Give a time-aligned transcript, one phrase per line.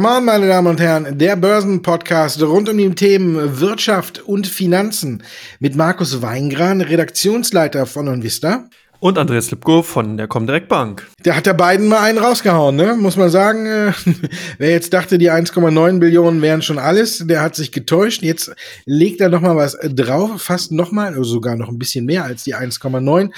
[0.00, 5.22] Come on, meine Damen und Herren, der Börsenpodcast rund um die Themen Wirtschaft und Finanzen
[5.58, 8.64] mit Markus Weingran, Redaktionsleiter von Onvista.
[9.00, 11.06] Und Andreas Lipko von der Comdirect Bank.
[11.26, 12.96] Der hat der beiden mal einen rausgehauen, ne?
[12.98, 13.66] Muss man sagen.
[13.66, 13.92] Äh,
[14.58, 18.22] wer jetzt dachte, die 1,9 Billionen wären schon alles, der hat sich getäuscht.
[18.22, 18.54] Jetzt
[18.86, 22.24] legt er noch mal was drauf, fast noch mal, also sogar noch ein bisschen mehr
[22.24, 23.32] als die 1,9.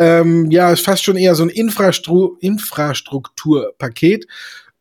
[0.00, 4.26] Ähm, ja, ist fast schon eher so ein Infrastru Infrastrukturpaket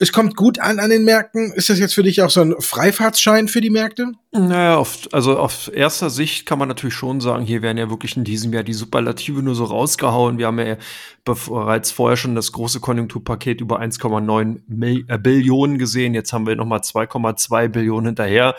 [0.01, 1.51] es kommt gut an an den Märkten.
[1.51, 4.13] Ist das jetzt für dich auch so ein Freifahrtsschein für die Märkte?
[4.31, 8.15] Naja, auf, also auf erster Sicht kann man natürlich schon sagen, hier werden ja wirklich
[8.15, 10.37] in diesem Jahr die Superlative nur so rausgehauen.
[10.37, 10.77] Wir haben ja
[11.25, 16.13] bereits vorher schon das große Konjunkturpaket über 1,9 äh, Billionen gesehen.
[16.13, 18.55] Jetzt haben wir nochmal 2,2 Billionen hinterher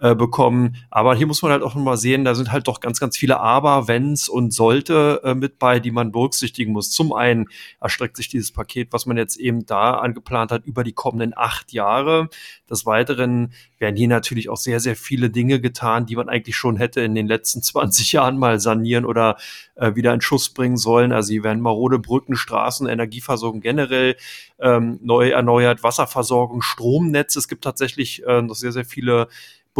[0.00, 0.76] äh, bekommen.
[0.90, 3.38] Aber hier muss man halt auch mal sehen, da sind halt doch ganz, ganz viele
[3.40, 6.90] Aber, Wenns und Sollte äh, mit bei, die man berücksichtigen muss.
[6.90, 7.48] Zum einen
[7.80, 11.72] erstreckt sich dieses Paket, was man jetzt eben da angeplant hat, über die kommenden acht
[11.72, 12.28] Jahre.
[12.70, 16.76] Des Weiteren werden hier natürlich auch sehr, sehr viele Dinge getan, die man eigentlich schon
[16.76, 19.36] hätte in den letzten 20 Jahren mal sanieren oder
[19.74, 21.12] äh, wieder in Schuss bringen sollen.
[21.12, 24.16] Also hier werden marode Brücken, Straßen, Energieversorgung generell
[24.60, 27.36] ähm, neu erneuert, Wasserversorgung, Stromnetz.
[27.36, 29.28] Es gibt tatsächlich äh, noch sehr, sehr viele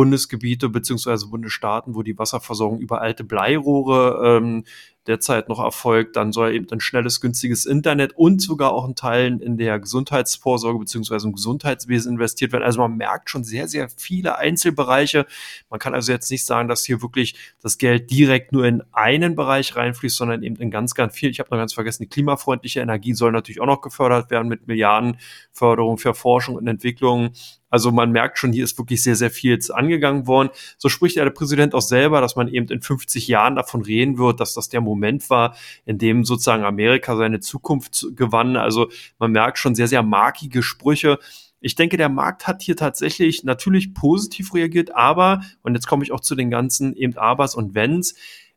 [0.00, 4.64] Bundesgebiete beziehungsweise Bundesstaaten, wo die Wasserversorgung über alte Bleirohre ähm,
[5.06, 6.16] derzeit noch erfolgt.
[6.16, 10.78] Dann soll eben ein schnelles, günstiges Internet und sogar auch ein Teil in der Gesundheitsvorsorge
[10.78, 12.64] beziehungsweise im Gesundheitswesen investiert werden.
[12.64, 15.26] Also man merkt schon sehr, sehr viele Einzelbereiche.
[15.70, 19.34] Man kann also jetzt nicht sagen, dass hier wirklich das Geld direkt nur in einen
[19.34, 21.30] Bereich reinfließt, sondern eben in ganz, ganz viel.
[21.30, 24.66] Ich habe noch ganz vergessen, die klimafreundliche Energie soll natürlich auch noch gefördert werden mit
[24.66, 27.32] Milliardenförderung für Forschung und Entwicklung.
[27.70, 30.50] Also man merkt schon, hier ist wirklich sehr, sehr viel angegangen worden.
[30.76, 34.18] So spricht ja der Präsident auch selber, dass man eben in 50 Jahren davon reden
[34.18, 38.56] wird, dass das der Moment war, in dem sozusagen Amerika seine Zukunft gewann.
[38.56, 41.18] Also man merkt schon sehr, sehr markige Sprüche.
[41.60, 46.12] Ich denke, der Markt hat hier tatsächlich natürlich positiv reagiert, aber, und jetzt komme ich
[46.12, 48.14] auch zu den ganzen eben Abers und Wenns,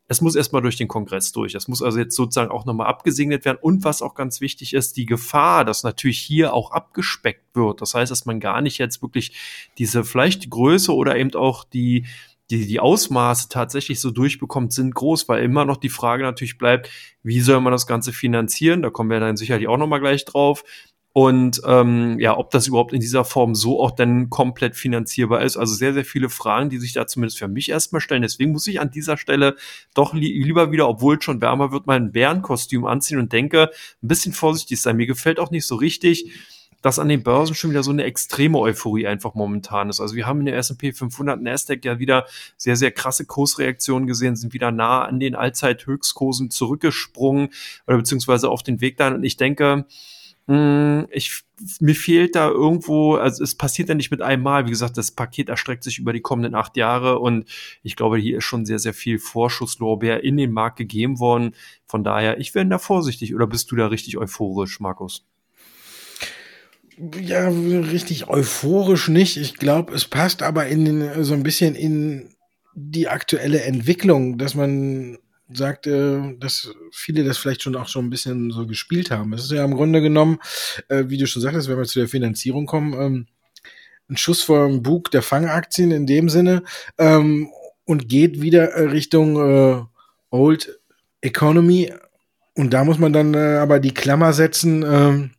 [0.08, 1.56] es muss erstmal durch den Kongress durch.
[1.56, 3.58] Es muss also jetzt sozusagen auch nochmal abgesegnet werden.
[3.62, 7.82] Und was auch ganz wichtig ist, die Gefahr, dass natürlich hier auch abgespeckt wird.
[7.82, 9.34] Das heißt, dass man gar nicht jetzt wirklich
[9.78, 12.06] diese vielleicht Größe oder eben auch die,
[12.50, 16.90] die, die Ausmaße tatsächlich so durchbekommt, sind groß, weil immer noch die Frage natürlich bleibt,
[17.24, 18.82] wie soll man das Ganze finanzieren?
[18.82, 20.64] Da kommen wir dann sicherlich auch nochmal gleich drauf
[21.16, 25.58] und ähm, ja, ob das überhaupt in dieser Form so auch dann komplett finanzierbar ist.
[25.58, 28.24] Also sehr, sehr viele Fragen, die sich da zumindest für mich erstmal stellen.
[28.24, 29.56] Deswegen muss ich an dieser Stelle
[29.94, 33.70] doch li lieber wieder, obwohl es schon wärmer wird, mein Bärenkostüm anziehen und denke,
[34.02, 34.98] ein bisschen vorsichtig sein.
[34.98, 36.32] Mir gefällt auch nicht so richtig,
[36.84, 40.02] dass an den Börsen schon wieder so eine extreme Euphorie einfach momentan ist.
[40.02, 42.28] Also wir haben in der S&P 500 Nasdaq ja wieder
[42.58, 47.50] sehr, sehr krasse Kursreaktionen gesehen, sind wieder nah an den Allzeithöchstkursen zurückgesprungen
[47.88, 49.16] oder beziehungsweise auf den Weg dahin.
[49.16, 49.86] Und ich denke,
[50.48, 51.44] hm, ich,
[51.80, 54.66] mir fehlt da irgendwo, also es passiert ja nicht mit einem Mal.
[54.66, 57.48] Wie gesagt, das Paket erstreckt sich über die kommenden acht Jahre und
[57.82, 61.56] ich glaube, hier ist schon sehr, sehr viel Vorschusslorbeer in den Markt gegeben worden.
[61.88, 63.34] Von daher, ich wäre da vorsichtig.
[63.34, 65.26] Oder bist du da richtig euphorisch, Markus?
[66.98, 69.38] Ja, richtig euphorisch nicht.
[69.38, 72.36] Ich glaube, es passt aber in den, so ein bisschen in
[72.76, 75.18] die aktuelle Entwicklung, dass man
[75.52, 79.34] sagt, äh, dass viele das vielleicht schon auch schon ein bisschen so gespielt haben.
[79.34, 80.40] Es ist ja im Grunde genommen,
[80.90, 83.28] äh, wie du schon sagtest, wenn wir zu der Finanzierung kommen, ähm,
[84.10, 86.64] ein Schuss vor dem Bug der Fangaktien in dem Sinne
[86.98, 87.50] ähm,
[87.86, 89.84] und geht wieder äh, Richtung äh,
[90.30, 90.80] Old
[91.22, 91.94] Economy.
[92.56, 95.32] Und da muss man dann äh, aber die Klammer setzen, ähm,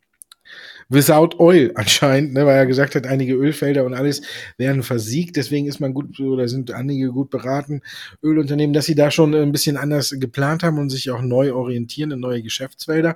[0.94, 4.22] without oil anscheinend, ne, weil er gesagt hat, einige Ölfelder und alles
[4.56, 5.36] werden versiegt.
[5.36, 7.82] Deswegen ist man gut oder sind einige gut beraten,
[8.22, 12.12] Ölunternehmen, dass sie da schon ein bisschen anders geplant haben und sich auch neu orientieren
[12.12, 13.14] in neue Geschäftsfelder.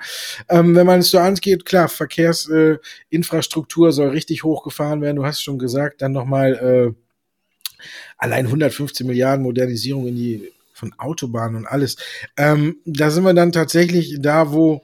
[0.49, 5.17] Ähm, wenn man es so angeht, klar, Verkehrsinfrastruktur äh, soll richtig hochgefahren werden.
[5.17, 6.93] Du hast schon gesagt, dann nochmal äh,
[8.17, 11.97] allein 115 Milliarden Modernisierung in die von Autobahnen und alles.
[12.37, 14.83] Ähm, da sind wir dann tatsächlich da, wo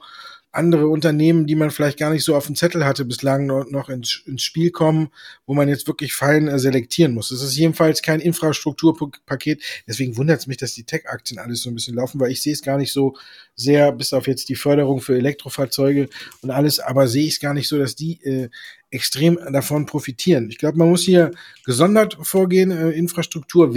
[0.55, 4.23] andere Unternehmen, die man vielleicht gar nicht so auf dem Zettel hatte, bislang noch ins,
[4.25, 5.09] ins Spiel kommen,
[5.45, 7.31] wo man jetzt wirklich fein äh, selektieren muss.
[7.31, 9.61] Es ist jedenfalls kein Infrastrukturpaket.
[9.87, 12.53] Deswegen wundert es mich, dass die Tech-Aktien alles so ein bisschen laufen, weil ich sehe
[12.53, 13.15] es gar nicht so
[13.55, 16.09] sehr, bis auf jetzt die Förderung für Elektrofahrzeuge
[16.41, 18.49] und alles, aber sehe ich es gar nicht so, dass die äh,
[18.91, 20.49] extrem davon profitieren.
[20.49, 21.31] Ich glaube, man muss hier
[21.65, 22.71] gesondert vorgehen.
[22.71, 23.75] Äh, Infrastruktur,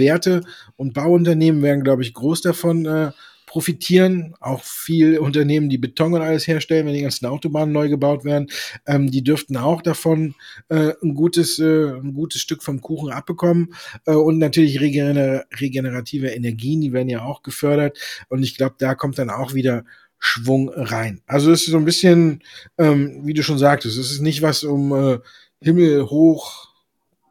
[0.77, 3.11] und Bauunternehmen werden, glaube ich, groß davon äh,
[3.49, 4.35] profitieren.
[4.39, 8.47] Auch viele Unternehmen, die Beton und alles herstellen, wenn die ganzen Autobahnen neu gebaut werden,
[8.85, 10.35] ähm, die dürften auch davon
[10.69, 13.73] äh, ein, gutes, äh, ein gutes Stück vom Kuchen abbekommen.
[14.05, 17.97] Äh, und natürlich regener regenerative Energien, die werden ja auch gefördert.
[18.29, 19.83] Und ich glaube, da kommt dann auch wieder
[20.19, 21.21] Schwung rein.
[21.25, 22.43] Also es ist so ein bisschen,
[22.77, 25.17] ähm, wie du schon sagtest, es ist nicht was, um äh,
[25.59, 26.68] himmelhoch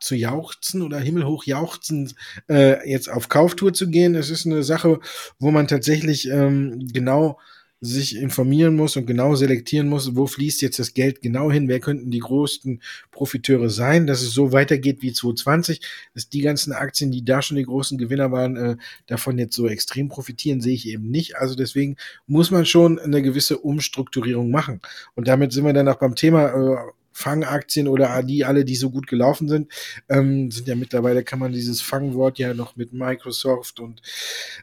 [0.00, 2.12] zu jauchzen oder himmelhoch jauchzen,
[2.48, 4.14] äh, jetzt auf Kauftour zu gehen.
[4.14, 5.00] Es ist eine Sache,
[5.38, 7.38] wo man tatsächlich ähm, genau
[7.80, 11.78] sich informieren muss und genau selektieren muss, wo fließt jetzt das Geld genau hin, wer
[11.78, 15.80] könnten die größten Profiteure sein, dass es so weitergeht wie 2020,
[16.14, 19.68] dass die ganzen Aktien, die da schon die großen Gewinner waren, äh, davon jetzt so
[19.68, 21.36] extrem profitieren, sehe ich eben nicht.
[21.36, 21.96] Also deswegen
[22.26, 24.80] muss man schon eine gewisse Umstrukturierung machen.
[25.14, 26.76] Und damit sind wir dann auch beim Thema äh,
[27.18, 29.72] Fangaktien oder die alle, die so gut gelaufen sind,
[30.08, 34.00] ähm, sind ja mittlerweile, kann man dieses Fangwort ja noch mit Microsoft und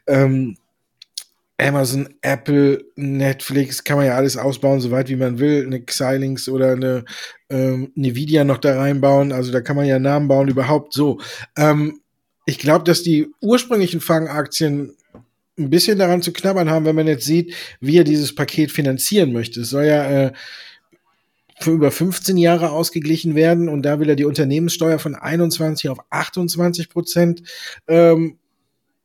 [0.06, 0.56] ähm,
[1.58, 5.64] Amazon, Apple, Netflix, kann man ja alles ausbauen, soweit wie man will.
[5.66, 7.04] Eine Xilinx oder eine
[7.48, 9.32] ähm, Nvidia noch da reinbauen.
[9.32, 11.18] Also da kann man ja Namen bauen, überhaupt so.
[11.56, 12.00] Ähm,
[12.44, 14.96] ich glaube, dass die ursprünglichen Fangaktien
[15.58, 19.32] ein bisschen daran zu knabbern haben, wenn man jetzt sieht, wie er dieses Paket finanzieren
[19.32, 19.62] möchte.
[19.62, 20.32] Es soll ja äh,
[21.58, 25.98] für über 15 Jahre ausgeglichen werden und da will er die Unternehmenssteuer von 21 auf
[26.10, 27.42] 28 Prozent
[27.88, 28.38] ähm,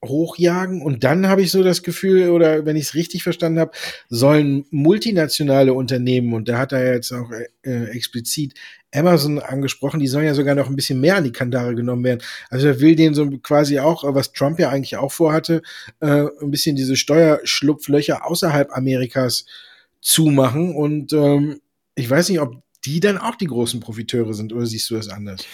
[0.03, 3.71] hochjagen und dann habe ich so das Gefühl, oder wenn ich es richtig verstanden habe,
[4.09, 7.30] sollen multinationale Unternehmen, und da hat er jetzt auch
[7.62, 8.56] äh, explizit
[8.94, 12.21] Amazon angesprochen, die sollen ja sogar noch ein bisschen mehr an die Kandare genommen werden.
[12.50, 15.62] Also er will denen so quasi auch, was Trump ja eigentlich auch vorhatte,
[16.00, 19.45] äh, ein bisschen diese Steuerschlupflöcher außerhalb Amerikas
[20.01, 20.75] zumachen.
[20.75, 21.62] Und ähm,
[22.01, 25.07] ich weiß nicht, ob die dann auch die großen Profiteure sind, oder siehst du das
[25.07, 25.45] anders?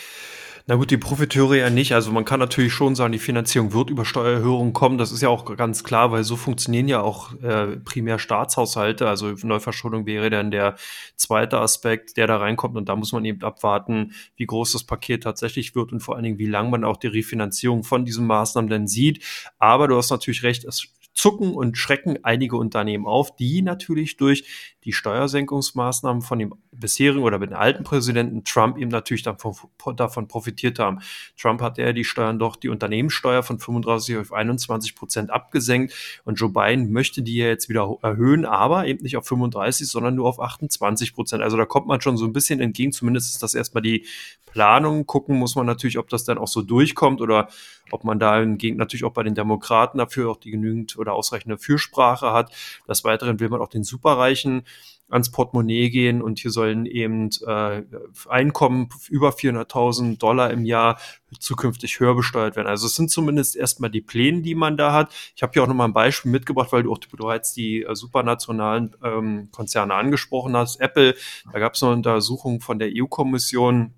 [0.69, 1.93] Na gut, die Profiteure ja nicht.
[1.93, 4.97] Also man kann natürlich schon sagen, die Finanzierung wird über Steuererhöhungen kommen.
[4.97, 9.07] Das ist ja auch ganz klar, weil so funktionieren ja auch äh, primär Staatshaushalte.
[9.07, 10.75] Also Neuverschuldung wäre dann der
[11.15, 12.75] zweite Aspekt, der da reinkommt.
[12.75, 16.25] Und da muss man eben abwarten, wie groß das Paket tatsächlich wird und vor allen
[16.25, 19.23] Dingen, wie lang man auch die Refinanzierung von diesen Maßnahmen denn sieht.
[19.59, 24.75] Aber du hast natürlich recht, es zucken und schrecken einige Unternehmen auf, die natürlich durch
[24.83, 29.55] die Steuersenkungsmaßnahmen von dem bisherigen oder mit dem alten Präsidenten Trump eben natürlich davon,
[29.95, 30.99] davon profitiert haben.
[31.37, 35.93] Trump hat ja die Steuern doch, die Unternehmenssteuer von 35 auf 21 Prozent abgesenkt
[36.25, 40.15] und Joe Biden möchte die ja jetzt wieder erhöhen, aber eben nicht auf 35, sondern
[40.15, 41.43] nur auf 28 Prozent.
[41.43, 42.91] Also da kommt man schon so ein bisschen entgegen.
[42.91, 44.05] Zumindest ist das erstmal die
[44.51, 45.05] Planung.
[45.05, 47.47] Gucken muss man natürlich, ob das dann auch so durchkommt oder
[47.91, 51.57] ob man da hingegen natürlich auch bei den Demokraten dafür auch die genügend oder ausreichende
[51.57, 52.51] Fürsprache hat.
[52.87, 54.63] Des Weiteren will man auch den Superreichen
[55.09, 57.83] ans Portemonnaie gehen und hier sollen eben äh,
[58.27, 60.99] Einkommen über 400.000 Dollar im Jahr
[61.39, 62.67] zukünftig höher besteuert werden.
[62.67, 65.13] Also es sind zumindest erstmal die Pläne, die man da hat.
[65.35, 68.95] Ich habe hier auch nochmal ein Beispiel mitgebracht, weil du auch bereits die äh, supranationalen
[69.03, 70.79] ähm, Konzerne angesprochen hast.
[70.81, 71.15] Apple,
[71.51, 73.93] da gab es eine Untersuchung von der EU-Kommission,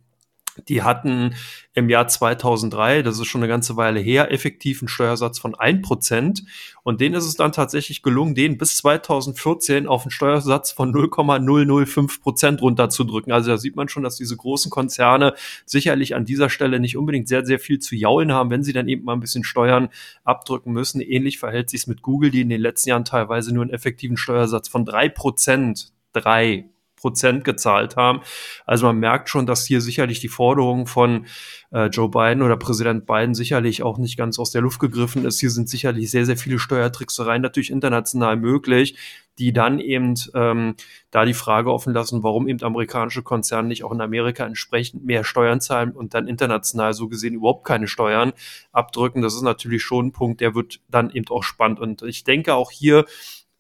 [0.68, 1.36] die hatten
[1.74, 6.44] im Jahr 2003, das ist schon eine ganze Weile her, effektiven Steuersatz von 1%.
[6.84, 12.60] Und denen ist es dann tatsächlich gelungen, den bis 2014 auf einen Steuersatz von 0,005%
[12.60, 13.32] runterzudrücken.
[13.32, 15.36] Also da sieht man schon, dass diese großen Konzerne
[15.66, 18.88] sicherlich an dieser Stelle nicht unbedingt sehr, sehr viel zu jaulen haben, wenn sie dann
[18.88, 19.90] eben mal ein bisschen Steuern
[20.24, 21.00] abdrücken müssen.
[21.02, 24.18] Ähnlich verhält sich es mit Google, die in den letzten Jahren teilweise nur einen effektiven
[24.18, 28.22] Steuersatz von 3%, 3 Prozent gezahlt haben.
[28.66, 31.26] Also man merkt schon, dass hier sicherlich die Forderung von
[31.72, 35.40] äh, Joe Biden oder Präsident Biden sicherlich auch nicht ganz aus der Luft gegriffen ist.
[35.40, 38.98] Hier sind sicherlich sehr, sehr viele Steuertricksereien natürlich international möglich,
[39.38, 40.76] die dann eben ähm,
[41.12, 45.24] da die Frage offen lassen, warum eben amerikanische Konzerne nicht auch in Amerika entsprechend mehr
[45.24, 48.34] Steuern zahlen und dann international so gesehen überhaupt keine Steuern
[48.74, 49.22] abdrücken.
[49.22, 51.80] Das ist natürlich schon ein Punkt, der wird dann eben auch spannend.
[51.80, 53.06] Und ich denke auch hier,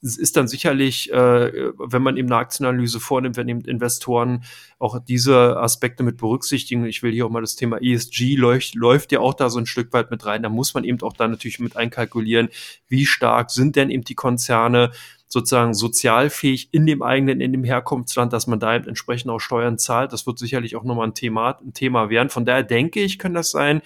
[0.01, 4.43] es ist dann sicherlich, äh, wenn man eben eine Aktienanalyse vornimmt, wenn eben Investoren
[4.77, 6.85] auch diese Aspekte mit berücksichtigen.
[6.85, 9.65] Ich will hier auch mal das Thema ESG läuft, läuft ja auch da so ein
[9.65, 10.43] Stück weit mit rein.
[10.43, 12.49] Da muss man eben auch da natürlich mit einkalkulieren,
[12.87, 14.91] wie stark sind denn eben die Konzerne
[15.27, 19.77] sozusagen sozialfähig in dem eigenen, in dem Herkunftsland, dass man da eben entsprechend auch Steuern
[19.77, 20.11] zahlt.
[20.11, 22.29] Das wird sicherlich auch nochmal ein Thema, ein Thema werden.
[22.29, 23.81] Von daher denke ich, kann das sein,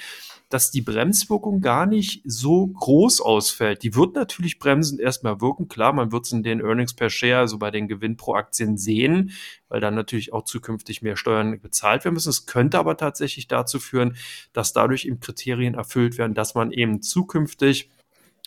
[0.53, 3.81] dass die Bremswirkung gar nicht so groß ausfällt.
[3.81, 5.67] Die wird natürlich bremsend erstmal wirken.
[5.67, 8.77] Klar, man wird es in den Earnings per Share, also bei den Gewinn pro Aktien
[8.77, 9.31] sehen,
[9.67, 12.29] weil dann natürlich auch zukünftig mehr Steuern bezahlt werden müssen.
[12.29, 14.15] Es könnte aber tatsächlich dazu führen,
[14.53, 17.89] dass dadurch eben Kriterien erfüllt werden, dass man eben zukünftig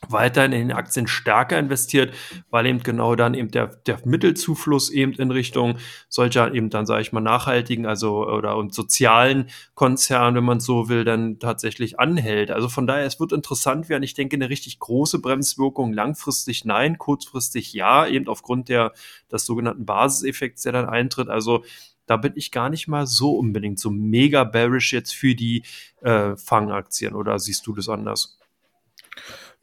[0.08, 2.14] weiterhin in den Aktien stärker investiert,
[2.50, 7.00] weil eben genau dann eben der, der Mittelzufluss eben in Richtung solcher eben dann, sage
[7.00, 12.50] ich mal, nachhaltigen, also oder und sozialen Konzernen, wenn man so will, dann tatsächlich anhält.
[12.50, 14.02] Also von daher, es wird interessant werden.
[14.02, 18.92] Ich denke, eine richtig große Bremswirkung langfristig nein, kurzfristig ja, eben aufgrund der,
[19.32, 21.28] des sogenannten Basiseffekts, der dann eintritt.
[21.30, 21.64] Also
[22.04, 25.64] da bin ich gar nicht mal so unbedingt so mega bearish jetzt für die
[26.02, 28.38] äh, Fangaktien oder siehst du das anders?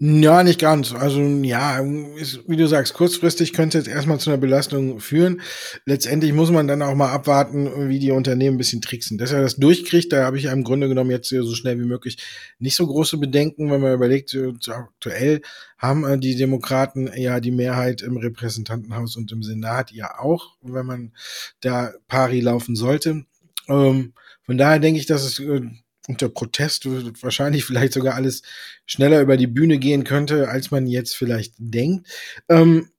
[0.06, 0.94] Ja, nicht ganz.
[0.94, 1.80] Also ja,
[2.18, 5.40] ist, wie du sagst, kurzfristig könnte es jetzt erstmal zu einer Belastung führen.
[5.86, 9.18] Letztendlich muss man dann auch mal abwarten, wie die Unternehmen ein bisschen tricksen.
[9.18, 12.18] Dass er das durchkriegt, da habe ich im Grunde genommen jetzt so schnell wie möglich
[12.60, 15.42] nicht so große Bedenken, wenn man überlegt, aktuell
[15.78, 20.86] haben äh, die Demokraten ja die Mehrheit im Repräsentantenhaus und im Senat ja auch, wenn
[20.86, 21.14] man
[21.62, 23.24] da pari laufen sollte.
[23.70, 25.62] Ähm, von daher denke ich, dass es äh,
[26.08, 26.86] unter Protest
[27.22, 28.42] wahrscheinlich vielleicht sogar alles
[28.86, 32.08] schneller über die Bühne gehen könnte, als man jetzt vielleicht denkt.
[32.50, 32.90] Ähm,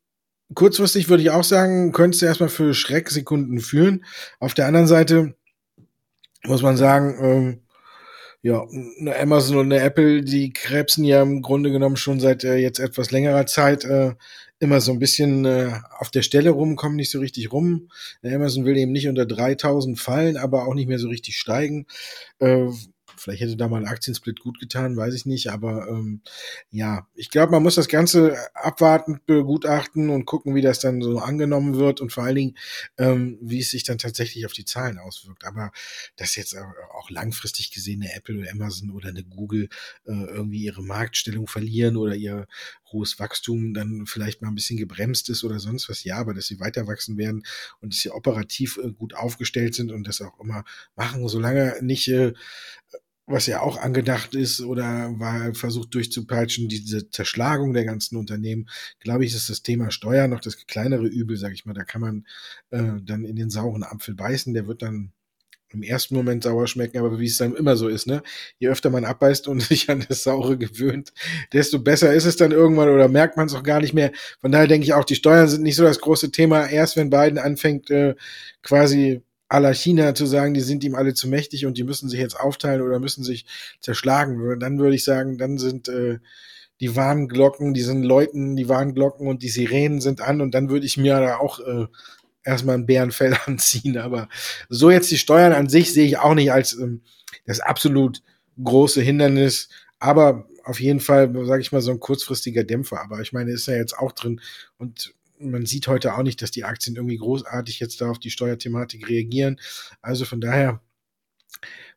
[0.54, 4.04] kurzfristig würde ich auch sagen, könntest du erstmal für Schrecksekunden führen.
[4.40, 5.34] Auf der anderen Seite
[6.44, 7.61] muss man sagen, ähm,
[8.42, 8.62] ja,
[9.00, 12.78] eine Amazon und eine Apple, die krebsen ja im Grunde genommen schon seit äh, jetzt
[12.78, 14.14] etwas längerer Zeit äh,
[14.58, 17.88] immer so ein bisschen äh, auf der Stelle rum, kommen nicht so richtig rum.
[18.23, 21.87] Amazon will eben nicht unter 3000 fallen, aber auch nicht mehr so richtig steigen.
[23.16, 25.50] Vielleicht hätte da mal ein Aktiensplit gut getan, weiß ich nicht.
[25.50, 26.23] Aber ähm,
[26.71, 31.18] ja, ich glaube, man muss das Ganze abwartend begutachten und gucken, wie das dann so
[31.18, 32.59] angenommen wird und vor allen Dingen,
[32.99, 35.44] ähm, wie es sich dann tatsächlich auf die Zahlen auswirkt.
[35.44, 35.73] Aber
[36.16, 39.68] dass jetzt auch langfristig gesehen eine Apple oder Amazon oder eine Google
[40.06, 42.47] äh, irgendwie ihre Marktstellung verlieren oder ihr
[42.94, 46.47] hohes Wachstum dann vielleicht mal ein bisschen gebremst ist oder sonst was, ja, aber dass
[46.47, 47.42] sie weiter wachsen werden
[47.80, 50.64] und dass sie operativ äh, gut aufgestellt sind und das auch immer
[50.97, 52.33] machen, solange nicht äh,
[53.26, 58.69] was ja auch angedacht ist oder war versucht durchzupeitschen, diese Zerschlagung der ganzen Unternehmen,
[59.00, 61.73] glaube ich, ist das Thema Steuer noch das kleinere Übel, sage ich mal.
[61.73, 62.26] Da kann man
[62.71, 65.12] äh, dann in den sauren Apfel beißen, der wird dann
[65.75, 68.23] im ersten Moment sauer schmecken, aber wie es dann immer so ist, ne?
[68.59, 71.12] Je öfter man abbeißt und sich an das Saure gewöhnt,
[71.52, 74.12] desto besser ist es dann irgendwann oder merkt man es auch gar nicht mehr.
[74.40, 76.66] Von daher denke ich auch, die Steuern sind nicht so das große Thema.
[76.66, 78.14] Erst wenn Biden anfängt, äh,
[78.62, 82.20] quasi la China zu sagen, die sind ihm alle zu mächtig und die müssen sich
[82.20, 83.46] jetzt aufteilen oder müssen sich
[83.80, 84.58] zerschlagen.
[84.58, 86.18] Dann würde ich sagen, dann sind äh,
[86.80, 90.86] die Warnglocken, die sind Leuten, die Warnglocken und die Sirenen sind an und dann würde
[90.86, 91.86] ich mir da auch äh,
[92.44, 93.98] erstmal ein Bärenfell anziehen.
[93.98, 94.28] Aber
[94.68, 97.02] so jetzt die Steuern an sich sehe ich auch nicht als ähm,
[97.46, 98.22] das absolut
[98.62, 99.68] große Hindernis.
[99.98, 103.00] Aber auf jeden Fall, sage ich mal, so ein kurzfristiger Dämpfer.
[103.00, 104.40] Aber ich meine, ist ja jetzt auch drin.
[104.78, 105.14] Und
[105.50, 109.08] man sieht heute auch nicht, dass die Aktien irgendwie großartig jetzt da auf die Steuerthematik
[109.08, 109.60] reagieren.
[110.00, 110.80] Also von daher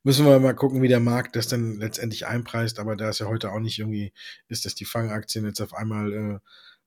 [0.03, 2.79] müssen wir mal gucken, wie der Markt das dann letztendlich einpreist.
[2.79, 4.13] Aber da es ja heute auch nicht irgendwie
[4.47, 6.39] ist, dass die Fangaktien jetzt auf einmal äh,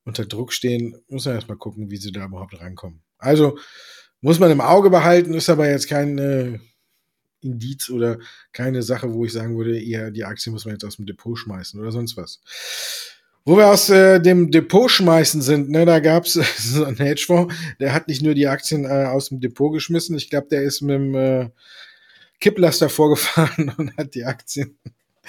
[0.05, 3.02] unter Druck stehen, muss man erstmal gucken, wie sie da überhaupt rankommen.
[3.19, 3.59] Also
[4.21, 6.59] muss man im Auge behalten, ist aber jetzt kein äh,
[7.40, 8.19] Indiz oder
[8.52, 11.38] keine Sache, wo ich sagen würde, eher die Aktie muss man jetzt aus dem Depot
[11.38, 12.40] schmeißen oder sonst was.
[13.45, 17.95] Wo wir aus äh, dem Depot schmeißen sind, ne, da gab's so einen Hedgefonds, der
[17.95, 20.95] hat nicht nur die Aktien äh, aus dem Depot geschmissen, ich glaube, der ist mit
[20.95, 21.49] dem äh,
[22.41, 24.77] Kipplaster vorgefahren und hat die Aktien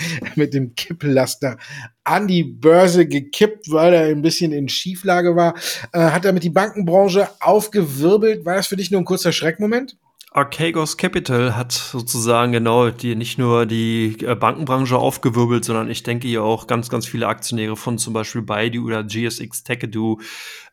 [0.35, 1.57] mit dem Kipplaster
[2.03, 5.55] an die Börse gekippt, weil er ein bisschen in Schieflage war.
[5.93, 8.45] Äh, hat damit die Bankenbranche aufgewirbelt.
[8.45, 9.97] War das für dich nur ein kurzer Schreckmoment?
[10.33, 16.25] Archegos Capital hat sozusagen genau die nicht nur die äh, Bankenbranche aufgewirbelt, sondern ich denke
[16.25, 20.21] hier auch ganz, ganz viele Aktionäre von zum Beispiel Baidu oder GSX Techedu.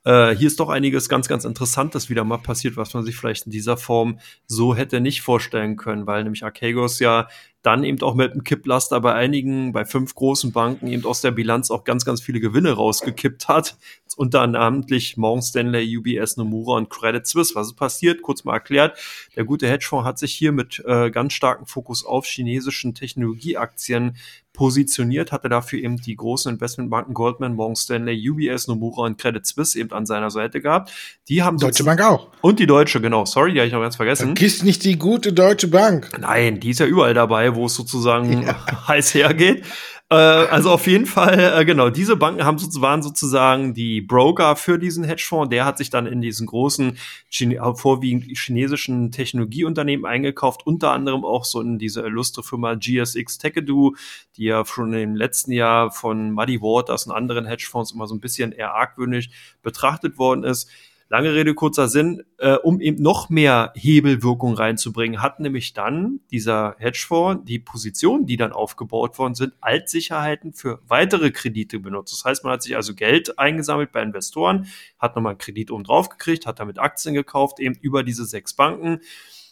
[0.08, 3.44] Äh, hier ist doch einiges ganz, ganz Interessantes wieder mal passiert, was man sich vielleicht
[3.44, 7.28] in dieser Form so hätte nicht vorstellen können, weil nämlich Archegos ja
[7.60, 11.32] dann eben auch mit dem Kipplaster bei einigen, bei fünf großen Banken eben aus der
[11.32, 13.76] Bilanz auch ganz, ganz viele Gewinne rausgekippt hat.
[14.16, 14.84] Unter anderem
[15.16, 17.54] Morgan Stanley, UBS, Nomura und Credit Suisse.
[17.54, 18.22] Was ist passiert?
[18.22, 18.98] Kurz mal erklärt.
[19.36, 24.16] Der gute Hedgefonds hat sich hier mit äh, ganz starkem Fokus auf chinesischen Technologieaktien
[24.58, 29.78] positioniert, hatte dafür eben die großen Investmentbanken Goldman, Morgan Stanley, UBS, Nomura und Credit Suisse
[29.78, 30.90] eben an seiner Seite gehabt.
[31.28, 32.26] Die haben Deutsche Bank auch.
[32.40, 33.24] Und die Deutsche, genau.
[33.24, 34.26] Sorry, die habe ich noch ganz vergessen.
[34.26, 36.10] Vergiss nicht die gute Deutsche Bank.
[36.18, 38.56] Nein, die ist ja überall dabei, wo es sozusagen ja.
[38.88, 39.64] heiß hergeht.
[40.10, 44.78] Äh, also auf jeden Fall, äh, genau, diese Banken haben, waren sozusagen die Broker für
[44.78, 45.50] diesen Hedgefonds.
[45.50, 46.96] Der hat sich dann in diesen großen,
[47.30, 53.36] Chine äh, vorwiegend chinesischen Technologieunternehmen eingekauft, unter anderem auch so in diese illustre Firma GSX
[53.36, 53.96] Techedu,
[54.36, 58.20] die ja schon im letzten Jahr von Muddy Waters und anderen Hedgefonds immer so ein
[58.20, 59.28] bisschen eher argwöhnisch
[59.62, 60.70] betrachtet worden ist.
[61.10, 66.76] Lange Rede, kurzer Sinn, äh, um eben noch mehr Hebelwirkung reinzubringen, hat nämlich dann dieser
[66.78, 72.12] Hedgefonds die Positionen, die dann aufgebaut worden sind, als Sicherheiten für weitere Kredite benutzt.
[72.12, 74.66] Das heißt, man hat sich also Geld eingesammelt bei Investoren,
[74.98, 78.52] hat nochmal einen Kredit oben drauf gekriegt, hat damit Aktien gekauft, eben über diese sechs
[78.52, 79.00] Banken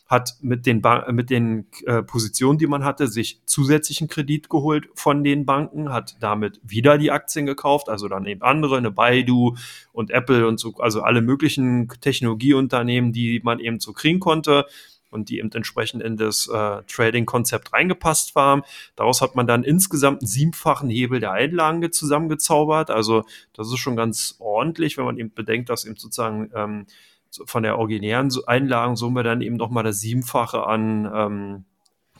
[0.06, 4.88] hat mit den, ba mit den äh, Positionen, die man hatte, sich zusätzlichen Kredit geholt
[4.94, 9.56] von den Banken, hat damit wieder die Aktien gekauft, also dann eben andere, eine Baidu
[9.92, 14.66] und Apple und so, also alle möglichen Technologieunternehmen, die man eben so kriegen konnte
[15.10, 18.62] und die eben entsprechend in das äh, Trading-Konzept reingepasst waren.
[18.94, 22.90] Daraus hat man dann insgesamt einen siebenfachen Hebel der Einlagen zusammengezaubert.
[22.90, 26.86] Also das ist schon ganz ordentlich, wenn man eben bedenkt, dass eben sozusagen ähm,
[27.45, 31.64] von der originären Einlagensumme dann eben nochmal das Siebenfache an ähm,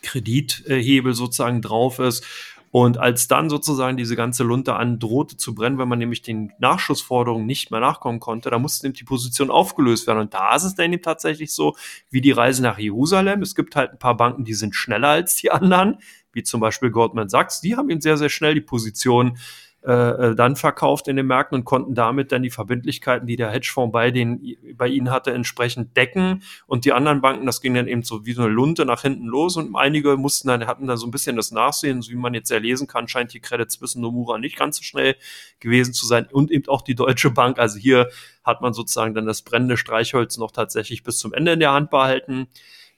[0.03, 2.25] Kredithebel sozusagen drauf ist.
[2.73, 6.53] Und als dann sozusagen diese ganze Lunte an drohte zu brennen, wenn man nämlich den
[6.59, 10.19] Nachschussforderungen nicht mehr nachkommen konnte, da musste nämlich die Position aufgelöst werden.
[10.19, 11.75] Und da ist es dann eben tatsächlich so,
[12.11, 13.41] wie die Reise nach Jerusalem.
[13.41, 16.01] Es gibt halt ein paar Banken, die sind schneller als die anderen,
[16.33, 17.63] wie zum Beispiel Goldman Sachs.
[17.63, 19.39] Die haben eben sehr, sehr schnell die Position
[19.87, 23.53] äh, äh, dann verkauft in den Märkten und konnten damit dann die Verbindlichkeiten, die der
[23.53, 26.43] Hedgefonds bei, den, bei ihnen hatte, entsprechend decken.
[26.67, 29.27] Und die anderen Banken, das ging dann eben so wie so eine Lunte nach hinten
[29.27, 32.35] los und einige mussten dann, hatten dann so ein bisschen das Nachsehen, so wie man
[32.35, 35.15] jetzt ja lesen kann, scheint die Credit Suisse Nomura nicht ganz so schnell
[35.61, 37.61] gewesen zu sein und eben auch die Deutsche Bank.
[37.61, 38.09] Also hier
[38.43, 41.91] hat man sozusagen dann das brennende Streichholz noch tatsächlich bis zum Ende in der Hand
[41.91, 42.49] behalten.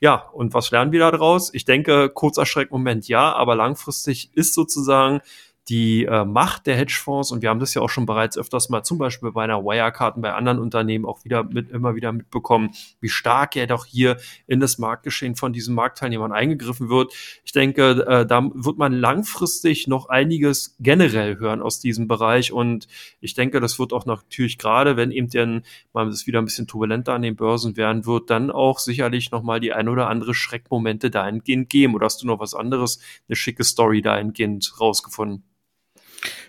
[0.00, 1.52] Ja, und was lernen wir da draus?
[1.52, 5.20] Ich denke, kurzer Schreckmoment ja, aber langfristig ist sozusagen
[5.68, 8.82] die äh, Macht der Hedgefonds, und wir haben das ja auch schon bereits öfters mal
[8.82, 12.70] zum Beispiel bei einer Wirecard und bei anderen Unternehmen auch wieder mit, immer wieder mitbekommen,
[13.00, 17.12] wie stark ja doch hier in das Marktgeschehen von diesen Marktteilnehmern eingegriffen wird.
[17.44, 22.88] Ich denke, äh, da wird man langfristig noch einiges generell hören aus diesem Bereich und
[23.20, 26.66] ich denke, das wird auch natürlich gerade, wenn eben dann mal es wieder ein bisschen
[26.66, 31.10] turbulenter an den Börsen werden wird, dann auch sicherlich nochmal die ein oder andere Schreckmomente
[31.10, 31.94] dahingehend geben.
[31.94, 35.44] Oder hast du noch was anderes, eine schicke Story dahingehend rausgefunden?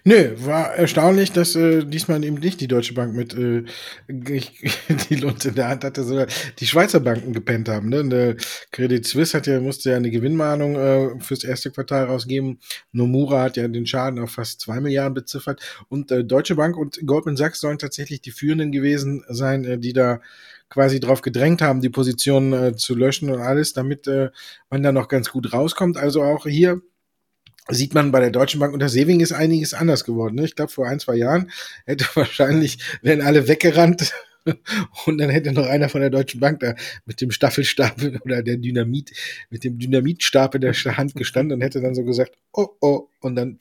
[0.04, 3.64] Nö, war erstaunlich, dass äh, diesmal eben nicht die Deutsche Bank mit äh,
[4.08, 7.90] die Lunte in der Hand hatte, sondern die Schweizer Banken gepennt haben.
[7.90, 8.00] Ne?
[8.00, 8.36] Und, äh,
[8.72, 12.60] Credit Suisse hat ja, musste ja eine Gewinnmahnung äh, fürs erste Quartal rausgeben.
[12.92, 15.62] Nomura hat ja den Schaden auf fast zwei Milliarden beziffert.
[15.90, 19.94] Und äh, Deutsche Bank und Goldman Sachs sollen tatsächlich die führenden gewesen sein, äh, die
[19.94, 20.22] da
[20.70, 24.30] quasi drauf gedrängt haben, die Position äh, zu löschen und alles, damit äh,
[24.70, 25.98] man da noch ganz gut rauskommt.
[25.98, 26.82] Also auch hier
[27.70, 30.36] sieht man bei der Deutschen Bank unter Seving ist einiges anders geworden.
[30.36, 30.46] Ne?
[30.46, 31.52] Ich glaube, vor ein, zwei Jahren
[31.86, 34.14] hätte wahrscheinlich, wären alle weggerannt
[35.06, 38.58] und dann hätte noch einer von der Deutschen Bank da mit dem Staffelstapel oder der
[38.58, 39.12] Dynamit,
[39.50, 43.36] mit dem Dynamitstab in der Hand gestanden und hätte dann so gesagt, oh, oh, und
[43.36, 43.60] dann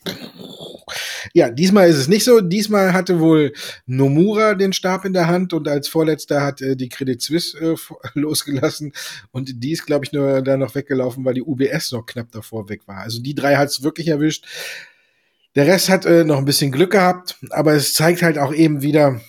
[1.35, 2.41] ja, diesmal ist es nicht so.
[2.41, 3.53] Diesmal hatte wohl
[3.87, 7.77] Nomura den Stab in der Hand und als Vorletzter hat äh, die Credit Suisse äh,
[8.19, 8.93] losgelassen
[9.31, 12.69] und die ist, glaube ich, nur da noch weggelaufen, weil die UBS noch knapp davor
[12.69, 12.99] weg war.
[12.99, 14.47] Also die drei hat es wirklich erwischt.
[15.55, 18.83] Der Rest hat äh, noch ein bisschen Glück gehabt, aber es zeigt halt auch eben
[18.83, 19.21] wieder,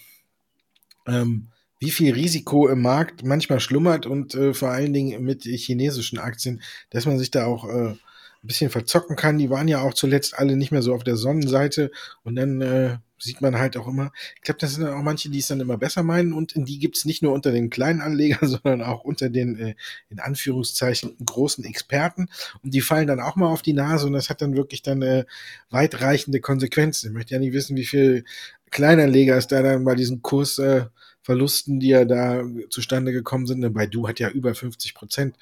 [1.08, 1.48] ähm,
[1.80, 6.62] wie viel Risiko im Markt manchmal schlummert und äh, vor allen Dingen mit chinesischen Aktien,
[6.90, 7.96] dass man sich da auch äh,
[8.43, 9.38] ein bisschen verzocken kann.
[9.38, 11.91] Die waren ja auch zuletzt alle nicht mehr so auf der Sonnenseite
[12.23, 15.39] und dann äh, sieht man halt auch immer, ich glaube, das sind auch manche, die
[15.39, 18.82] es dann immer besser meinen und die gibt's nicht nur unter den kleinen Anlegern, sondern
[18.82, 19.75] auch unter den, äh,
[20.10, 22.30] in Anführungszeichen, großen Experten
[22.63, 25.02] und die fallen dann auch mal auf die Nase und das hat dann wirklich dann
[25.02, 25.25] äh,
[25.69, 27.08] weitreichende Konsequenzen.
[27.08, 28.23] Ich möchte ja nicht wissen, wie viel
[28.71, 30.86] Kleinanleger es da dann bei diesem Kurs äh,
[31.30, 33.72] Verlusten, die ja da zustande gekommen sind.
[33.72, 35.36] Bei Du hat ja über 50 Prozent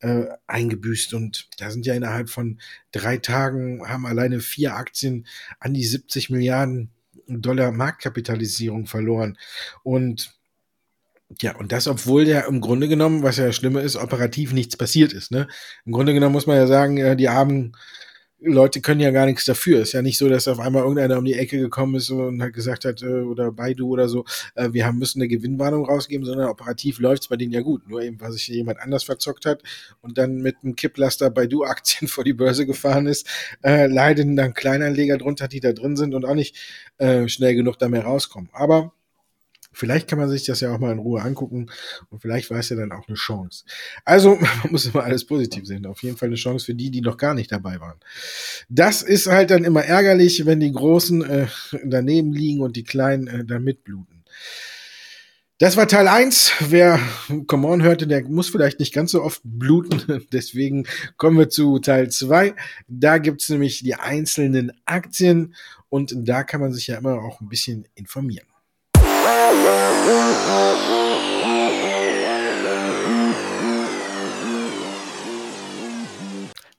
[0.00, 2.60] äh, eingebüßt und da sind ja innerhalb von
[2.92, 5.26] drei Tagen haben alleine vier Aktien
[5.60, 6.92] an die 70 Milliarden
[7.28, 9.36] Dollar Marktkapitalisierung verloren
[9.82, 10.34] und
[11.42, 15.12] ja, und das, obwohl ja im Grunde genommen, was ja schlimmer ist, operativ nichts passiert
[15.12, 15.30] ist.
[15.30, 15.48] Ne?
[15.84, 17.76] Im Grunde genommen muss man ja sagen, äh, die armen
[18.44, 19.80] Leute können ja gar nichts dafür.
[19.80, 22.52] Ist ja nicht so, dass auf einmal irgendeiner um die Ecke gekommen ist und hat
[22.52, 26.48] gesagt hat, äh, oder Baidu oder so, äh, wir haben müssen eine Gewinnwarnung rausgeben, sondern
[26.48, 27.88] operativ läuft's bei denen ja gut.
[27.88, 29.62] Nur eben, weil sich jemand anders verzockt hat
[30.00, 33.26] und dann mit einem Kipplaster Baidu-Aktien vor die Börse gefahren ist,
[33.62, 36.56] äh, leiden dann Kleinanleger drunter, die da drin sind und auch nicht
[36.98, 38.50] äh, schnell genug da mehr rauskommen.
[38.52, 38.92] Aber
[39.74, 41.70] Vielleicht kann man sich das ja auch mal in Ruhe angucken
[42.10, 43.64] und vielleicht war es ja dann auch eine Chance.
[44.04, 45.86] Also, man muss immer alles positiv sehen.
[45.86, 47.98] Auf jeden Fall eine Chance für die, die noch gar nicht dabei waren.
[48.68, 51.46] Das ist halt dann immer ärgerlich, wenn die Großen äh,
[51.84, 54.24] daneben liegen und die Kleinen äh, dann mitbluten.
[55.58, 56.52] Das war Teil eins.
[56.58, 56.98] Wer
[57.46, 60.26] Come On hörte, der muss vielleicht nicht ganz so oft bluten.
[60.32, 60.84] Deswegen
[61.16, 62.54] kommen wir zu Teil zwei.
[62.88, 65.54] Da gibt's nämlich die einzelnen Aktien
[65.88, 68.48] und da kann man sich ja immer auch ein bisschen informieren.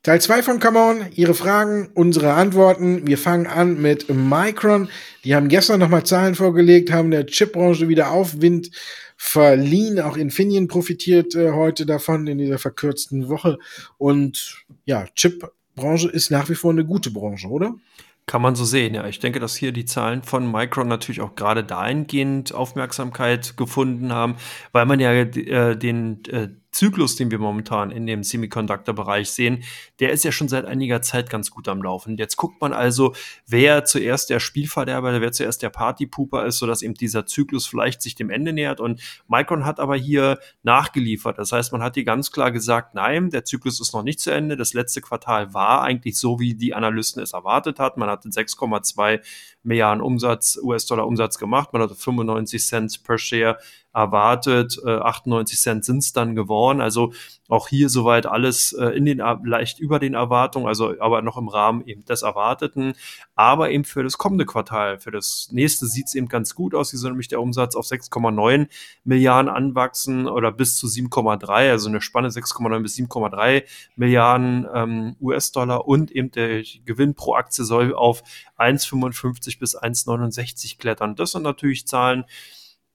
[0.05, 3.07] Teil 2 von Come On, Ihre Fragen, unsere Antworten.
[3.07, 4.88] Wir fangen an mit Micron.
[5.23, 8.69] Die haben gestern nochmal Zahlen vorgelegt, haben der Chipbranche wieder Aufwind
[9.17, 9.99] verliehen.
[9.99, 13.57] Auch Infineon profitiert äh, heute davon in dieser verkürzten Woche.
[13.97, 17.73] Und ja, Chipbranche ist nach wie vor eine gute Branche, oder?
[18.27, 19.05] Kann man so sehen, ja.
[19.07, 24.35] Ich denke, dass hier die Zahlen von Micron natürlich auch gerade dahingehend Aufmerksamkeit gefunden haben,
[24.71, 29.63] weil man ja äh, den äh, Zyklus, den wir momentan in dem Semiconductor-Bereich sehen,
[30.01, 32.17] der ist ja schon seit einiger Zeit ganz gut am Laufen.
[32.17, 33.15] Jetzt guckt man also,
[33.47, 38.15] wer zuerst der Spielverderber, wer zuerst der Partypooper ist, sodass eben dieser Zyklus vielleicht sich
[38.15, 38.81] dem Ende nähert.
[38.81, 41.38] Und Micron hat aber hier nachgeliefert.
[41.38, 44.31] Das heißt, man hat hier ganz klar gesagt, nein, der Zyklus ist noch nicht zu
[44.31, 44.57] Ende.
[44.57, 48.01] Das letzte Quartal war eigentlich so, wie die Analysten es erwartet hatten.
[48.01, 49.21] Man hatte 6,2
[49.63, 51.71] Milliarden Umsatz, US-Dollar Umsatz gemacht.
[51.71, 53.57] Man hatte 95 Cent per Share
[53.95, 54.77] erwartet.
[54.86, 56.81] Äh, 98 Cent sind es dann geworden.
[56.81, 57.13] Also
[57.47, 61.47] auch hier soweit alles äh, in den leicht über den Erwartungen, also aber noch im
[61.47, 62.93] Rahmen eben des Erwarteten.
[63.36, 66.89] Aber eben für das kommende Quartal, für das nächste sieht es eben ganz gut aus.
[66.91, 68.67] Hier soll nämlich der Umsatz auf 6,9
[69.03, 73.63] Milliarden anwachsen oder bis zu 7,3, also eine Spanne 6,9 bis 7,3
[73.95, 78.23] Milliarden ähm, US-Dollar und eben der Gewinn pro Aktie soll auf
[78.58, 81.15] 1,55 bis 1,69 klettern.
[81.15, 82.25] Das sind natürlich Zahlen,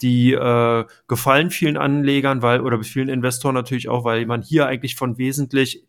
[0.03, 4.97] die äh, gefallen vielen Anlegern, weil oder vielen Investoren natürlich auch, weil man hier eigentlich
[4.97, 5.85] von wesentlich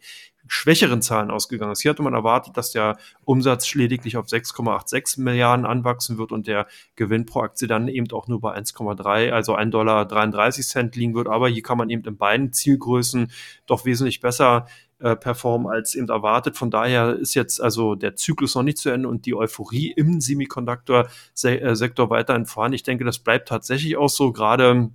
[0.47, 1.81] schwächeren Zahlen ausgegangen ist.
[1.81, 6.67] Hier hatte man erwartet, dass der Umsatz lediglich auf 6,86 Milliarden anwachsen wird und der
[6.95, 11.27] Gewinn pro Aktie dann eben auch nur bei 1,3, also 1,33 Dollar liegen wird.
[11.27, 13.31] Aber hier kann man eben in beiden Zielgrößen
[13.65, 14.65] doch wesentlich besser
[15.01, 16.57] äh, performen als eben erwartet.
[16.57, 20.21] Von daher ist jetzt also der Zyklus noch nicht zu Ende und die Euphorie im
[20.21, 22.75] Semiconductor-Sektor weiterhin vorhanden.
[22.75, 24.91] Ich denke, das bleibt tatsächlich auch so, gerade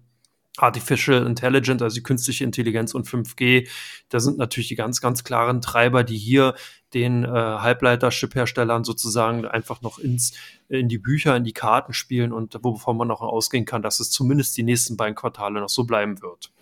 [0.58, 3.68] Artificial Intelligence, also die künstliche Intelligenz und 5G,
[4.08, 6.54] da sind natürlich die ganz, ganz klaren Treiber, die hier
[6.94, 10.32] den äh, Halbleiter-Chip-Herstellern sozusagen einfach noch ins,
[10.68, 14.10] in die Bücher, in die Karten spielen und wovon man auch ausgehen kann, dass es
[14.10, 16.52] zumindest die nächsten beiden Quartale noch so bleiben wird.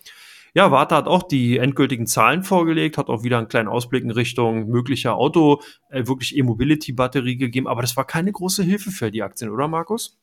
[0.55, 4.11] Ja, Warta hat auch die endgültigen Zahlen vorgelegt, hat auch wieder einen kleinen Ausblick in
[4.11, 9.21] Richtung möglicher Auto, äh, wirklich E-Mobility-Batterie gegeben, aber das war keine große Hilfe für die
[9.21, 10.17] Aktien, oder Markus?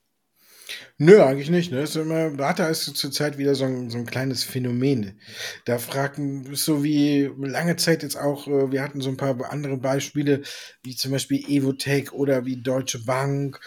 [0.97, 1.71] Nö, eigentlich nicht.
[1.71, 1.83] Ne?
[1.83, 5.21] Ist immer, Warta ist zurzeit wieder so ein, so ein kleines Phänomen.
[5.66, 9.77] Da fragen, so wie lange Zeit jetzt auch, äh, wir hatten so ein paar andere
[9.77, 10.40] Beispiele,
[10.83, 13.61] wie zum Beispiel Evotech oder wie Deutsche Bank,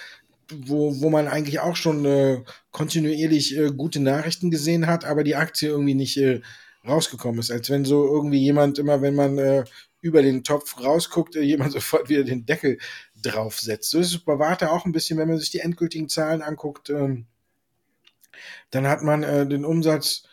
[0.51, 5.36] wo, wo man eigentlich auch schon äh, kontinuierlich äh, gute Nachrichten gesehen hat, aber die
[5.36, 6.41] Aktie irgendwie nicht äh,
[6.88, 7.51] rausgekommen ist.
[7.51, 9.63] Als wenn so irgendwie jemand immer, wenn man äh,
[10.01, 12.77] über den Topf rausguckt, äh, jemand sofort wieder den Deckel
[13.21, 13.89] draufsetzt.
[13.89, 16.89] So ist es bei Warte auch ein bisschen, wenn man sich die endgültigen Zahlen anguckt.
[16.89, 17.25] Ähm,
[18.69, 20.23] dann hat man äh, den Umsatz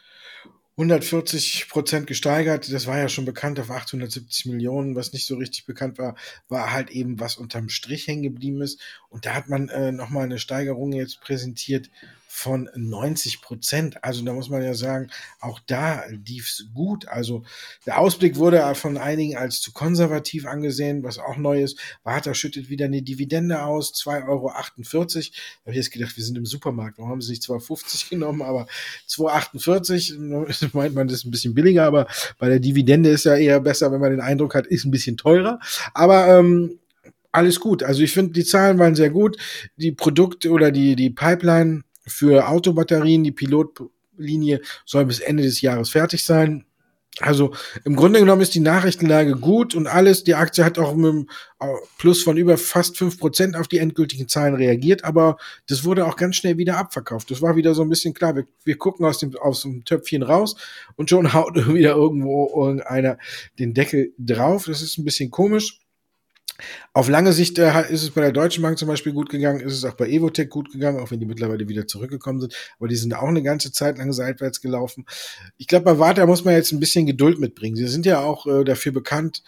[0.76, 2.72] 140 Prozent gesteigert.
[2.72, 4.96] Das war ja schon bekannt auf 870 Millionen.
[4.96, 6.16] Was nicht so richtig bekannt war,
[6.48, 8.80] war halt eben, was unterm Strich hängen geblieben ist.
[9.10, 11.90] Und da hat man äh, nochmal eine Steigerung jetzt präsentiert
[12.34, 14.02] von 90 Prozent.
[14.02, 17.06] Also da muss man ja sagen, auch da lief es gut.
[17.06, 17.44] Also
[17.84, 21.78] der Ausblick wurde von einigen als zu konservativ angesehen, was auch neu ist.
[22.04, 24.48] Warta schüttet wieder eine Dividende aus, 2,48 Euro.
[24.48, 25.30] Da habe
[25.66, 26.96] ich jetzt gedacht, wir sind im Supermarkt.
[26.96, 28.40] Warum haben sie nicht 2,50 genommen?
[28.40, 28.66] Aber
[29.08, 32.06] 2,48 meint man, das ist ein bisschen billiger, aber
[32.38, 35.18] bei der Dividende ist ja eher besser, wenn man den Eindruck hat, ist ein bisschen
[35.18, 35.60] teurer.
[35.92, 36.78] Aber ähm,
[37.30, 37.82] alles gut.
[37.82, 39.36] Also ich finde, die Zahlen waren sehr gut.
[39.76, 43.24] Die Produkte oder die, die Pipeline für Autobatterien.
[43.24, 46.64] Die Pilotlinie soll bis Ende des Jahres fertig sein.
[47.20, 47.52] Also
[47.84, 50.24] im Grunde genommen ist die Nachrichtenlage gut und alles.
[50.24, 51.28] Die Aktie hat auch mit einem
[51.98, 55.36] Plus von über fast fünf Prozent auf die endgültigen Zahlen reagiert, aber
[55.68, 57.30] das wurde auch ganz schnell wieder abverkauft.
[57.30, 58.34] Das war wieder so ein bisschen klar.
[58.34, 60.56] Wir, wir gucken aus dem, aus dem Töpfchen raus
[60.96, 63.18] und schon haut wieder irgendwo irgendeiner
[63.58, 64.64] den Deckel drauf.
[64.64, 65.81] Das ist ein bisschen komisch.
[66.92, 69.74] Auf lange Sicht äh, ist es bei der Deutschen Bank zum Beispiel gut gegangen, ist
[69.74, 72.54] es auch bei Evotech gut gegangen, auch wenn die mittlerweile wieder zurückgekommen sind.
[72.78, 75.06] Aber die sind auch eine ganze Zeit lang seitwärts gelaufen.
[75.56, 77.76] Ich glaube, bei Warta muss man jetzt ein bisschen Geduld mitbringen.
[77.76, 79.42] Sie sind ja auch äh, dafür bekannt,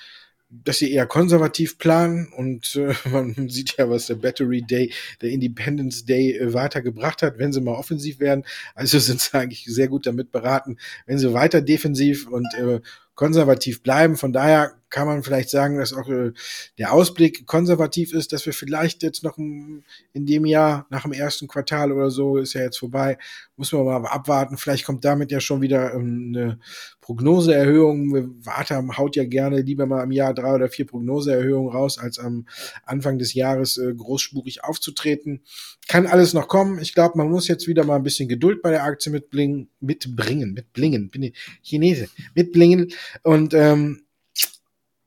[0.62, 5.31] dass sie eher konservativ planen und äh, man sieht ja, was der Battery Day, der
[5.31, 8.44] Independence Day äh, weitergebracht hat, wenn sie mal offensiv werden.
[8.74, 12.81] Also sind sie eigentlich sehr gut damit beraten, wenn sie weiter defensiv und äh,
[13.14, 14.16] konservativ bleiben.
[14.16, 16.33] Von daher kann man vielleicht sagen, dass auch äh,
[16.79, 21.48] der Ausblick konservativ ist, dass wir vielleicht jetzt noch in dem Jahr nach dem ersten
[21.48, 23.18] Quartal oder so ist ja jetzt vorbei,
[23.57, 24.57] muss man mal abwarten.
[24.57, 26.61] Vielleicht kommt damit ja schon wieder ähm, eine
[27.00, 28.44] Prognoseerhöhung.
[28.44, 32.46] Warta haut ja gerne lieber mal im Jahr drei oder vier Prognoseerhöhungen raus, als am
[32.85, 35.42] Anfang des Jahres äh, großspurig aufzutreten.
[35.88, 36.79] Kann alles noch kommen.
[36.79, 40.55] Ich glaube, man muss jetzt wieder mal ein bisschen Geduld bei der Aktie mitbringen, mitbringen,
[40.55, 42.92] mitblingen, bin ich Chinese, mitblingen
[43.23, 44.05] und ähm,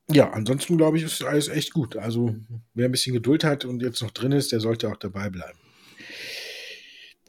[0.10, 1.98] ja, ansonsten glaube ich, ist alles echt gut.
[1.98, 2.36] Also,
[2.74, 5.60] wer ein bisschen Geduld hat und jetzt noch drin ist, der sollte auch dabei bleiben.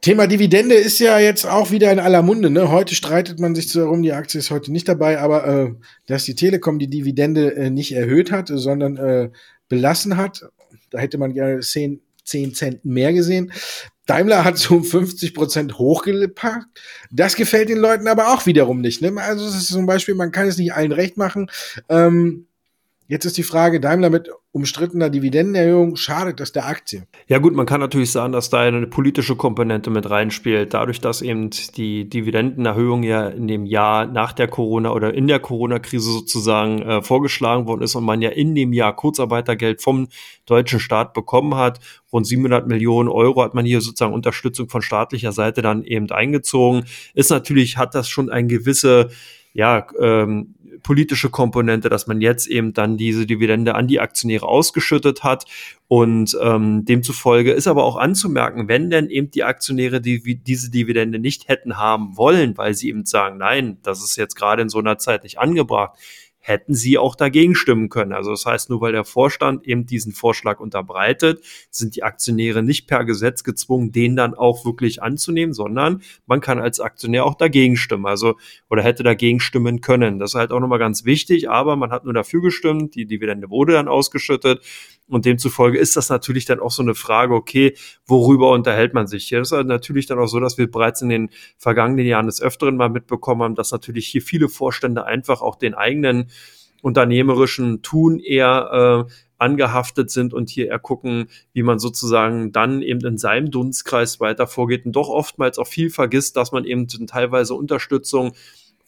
[0.01, 2.51] Thema Dividende ist ja jetzt auch wieder in aller Munde.
[2.51, 2.71] Ne?
[2.71, 5.75] Heute streitet man sich darum, die Aktie ist heute nicht dabei, aber äh,
[6.07, 9.31] dass die Telekom die Dividende äh, nicht erhöht hat, sondern äh,
[9.69, 10.45] belassen hat.
[10.91, 13.53] Da hätte man gerne 10, 10 Cent mehr gesehen.
[14.09, 16.67] Daimler hat so 50 Prozent hochgepackt.
[17.11, 19.03] Das gefällt den Leuten aber auch wiederum nicht.
[19.03, 19.13] Ne?
[19.21, 21.51] Also es ist zum Beispiel, man kann es nicht allen recht machen.
[21.91, 22.48] Ähm,
[23.11, 27.07] Jetzt ist die Frage, Daimler mit umstrittener Dividendenerhöhung, schadet das der Aktie?
[27.27, 30.75] Ja gut, man kann natürlich sagen, dass da eine politische Komponente mit reinspielt.
[30.75, 35.41] Dadurch, dass eben die Dividendenerhöhung ja in dem Jahr nach der Corona oder in der
[35.41, 40.09] Corona-Krise sozusagen äh, vorgeschlagen worden ist und man ja in dem Jahr Kurzarbeitergeld vom
[40.45, 41.81] deutschen Staat bekommen hat.
[42.13, 46.85] Rund 700 Millionen Euro hat man hier sozusagen Unterstützung von staatlicher Seite dann eben eingezogen.
[47.15, 49.09] Ist natürlich, hat das schon ein gewisse
[49.55, 55.25] ja, ähm, politische Komponente, dass man jetzt eben dann diese Dividende an die Aktionäre ausgeschüttet
[55.25, 55.45] hat.
[55.89, 61.19] Und ähm, demzufolge ist aber auch anzumerken, wenn denn eben die Aktionäre die, diese Dividende
[61.19, 64.79] nicht hätten haben wollen, weil sie eben sagen, nein, das ist jetzt gerade in so
[64.79, 65.99] einer Zeit nicht angebracht,
[66.49, 68.13] hätten sie auch dagegen stimmen können.
[68.13, 72.87] Also das heißt, nur weil der Vorstand eben diesen Vorschlag unterbreitet, sind die Aktionäre nicht
[72.87, 77.77] per Gesetz gezwungen, den dann auch wirklich anzunehmen, sondern man kann als Aktionär auch dagegen
[77.77, 78.07] stimmen.
[78.07, 78.37] Also
[78.71, 80.19] oder hätte dagegen stimmen können.
[80.19, 83.51] Das ist halt auch nochmal ganz wichtig, aber man hat nur dafür gestimmt, die Dividende
[83.51, 84.63] wurde dann ausgeschüttet.
[85.09, 87.75] Und demzufolge ist das natürlich dann auch so eine Frage, okay,
[88.07, 89.39] worüber unterhält man sich hier?
[89.39, 92.43] Das ist halt natürlich dann auch so, dass wir bereits in den vergangenen Jahren des
[92.43, 96.31] Öfteren mal mitbekommen haben, dass natürlich hier viele Vorstände einfach auch den eigenen
[96.83, 103.05] unternehmerischen Tun eher äh, angehaftet sind und hier eher gucken, wie man sozusagen dann eben
[103.05, 107.55] in seinem Dunstkreis weiter vorgeht und doch oftmals auch viel vergisst, dass man eben teilweise
[107.55, 108.33] Unterstützung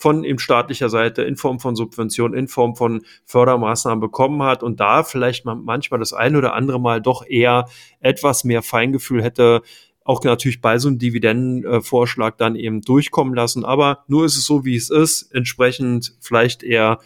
[0.00, 4.80] von eben staatlicher Seite in Form von Subventionen, in Form von Fördermaßnahmen bekommen hat und
[4.80, 7.66] da vielleicht manchmal das ein oder andere Mal doch eher
[8.00, 9.60] etwas mehr Feingefühl hätte,
[10.02, 13.66] auch natürlich bei so einem Dividendenvorschlag dann eben durchkommen lassen.
[13.66, 15.30] Aber nur ist es so, wie es ist.
[15.34, 16.98] Entsprechend vielleicht eher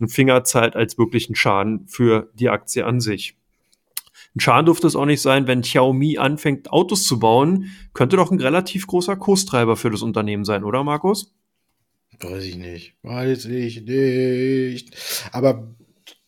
[0.00, 3.36] ein Fingerzeit als wirklich ein Schaden für die Aktie an sich.
[4.34, 7.70] Ein Schaden dürfte es auch nicht sein, wenn Xiaomi anfängt, Autos zu bauen.
[7.94, 11.32] Könnte doch ein relativ großer Kurstreiber für das Unternehmen sein, oder Markus?
[12.22, 12.94] Weiß ich nicht.
[13.02, 14.96] Weiß ich nicht.
[15.32, 15.74] Aber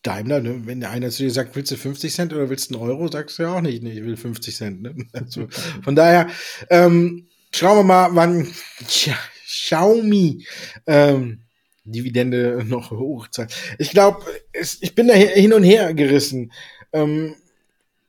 [0.01, 2.89] Daimler, ne, wenn einer zu dir sagt, willst du 50 Cent oder willst du einen
[2.89, 4.81] Euro, sagst du ja auch nicht, nee, ich will 50 Cent.
[4.81, 4.95] Ne?
[5.13, 5.47] Also,
[5.81, 6.27] von daher,
[6.69, 8.51] ähm, schauen wir mal, wann
[8.87, 10.45] tja, Xiaomi
[10.87, 11.39] ähm,
[11.85, 13.53] Dividende noch hochzahlt.
[13.77, 16.51] Ich glaube, ich bin da hin und her gerissen.
[16.91, 17.35] Ähm,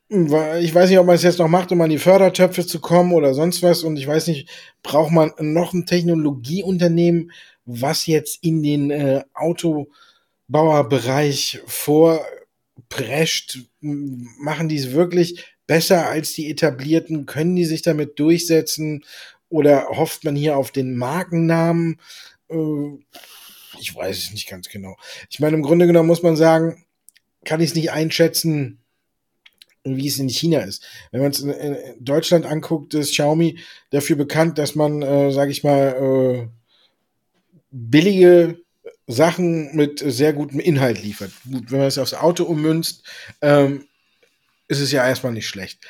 [0.08, 3.12] ich weiß nicht, ob man es jetzt noch macht, um an die Fördertöpfe zu kommen
[3.12, 3.82] oder sonst was.
[3.82, 4.48] Und ich weiß nicht,
[4.82, 7.32] braucht man noch ein Technologieunternehmen,
[7.64, 17.27] was jetzt in den äh, Autobauerbereich vorprescht, machen die es wirklich besser als die etablierten?
[17.27, 19.05] Können die sich damit durchsetzen?
[19.48, 22.00] Oder hofft man hier auf den Markennamen?
[22.48, 22.98] Äh,
[23.81, 24.96] ich weiß es nicht ganz genau.
[25.31, 26.85] Ich meine, im Grunde genommen muss man sagen,
[27.44, 28.79] kann ich es nicht einschätzen,
[29.85, 30.83] wie es in China ist.
[31.11, 33.59] Wenn man es in Deutschland anguckt, ist Xiaomi
[33.90, 36.63] dafür bekannt, dass man, äh, sage ich mal, äh,
[37.74, 38.58] billige
[39.06, 41.32] Sachen mit sehr gutem Inhalt liefert.
[41.50, 43.02] Gut, wenn man es aufs Auto ummünzt,
[43.42, 43.87] ähm,
[44.68, 45.84] ist es ja erstmal nicht schlecht.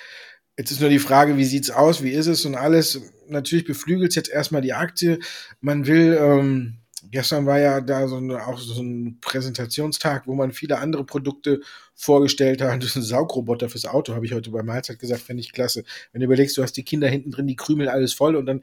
[0.57, 3.01] Jetzt ist nur die Frage, wie sieht's aus, wie ist es und alles.
[3.29, 5.19] Natürlich beflügelt es jetzt erstmal die Aktie.
[5.61, 6.79] Man will, ähm,
[7.11, 11.61] gestern war ja da so eine, auch so ein Präsentationstag, wo man viele andere Produkte
[11.95, 12.83] vorgestellt hat.
[12.83, 15.85] Das ist ein Saugroboter fürs Auto, habe ich heute bei Mahlzeit gesagt, fände ich klasse.
[16.13, 18.63] Wenn du überlegst, du hast die Kinder hinten drin, die krümeln alles voll und dann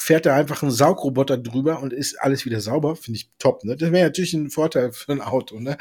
[0.00, 3.64] fährt da einfach ein Saugroboter drüber und ist alles wieder sauber, finde ich top.
[3.64, 3.76] Ne?
[3.76, 5.60] Das wäre natürlich ein Vorteil für ein Auto.
[5.60, 5.76] Ne?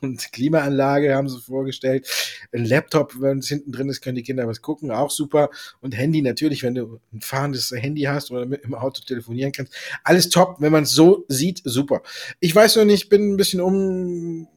[0.00, 2.08] Und Klimaanlage haben sie vorgestellt.
[2.52, 5.50] Ein Laptop, wenn es hinten drin ist, können die Kinder was gucken, auch super.
[5.80, 9.74] Und Handy natürlich, wenn du ein fahrendes Handy hast oder mit im Auto telefonieren kannst.
[10.04, 12.02] Alles top, wenn man es so sieht, super.
[12.40, 14.48] Ich weiß noch nicht, bin ein bisschen um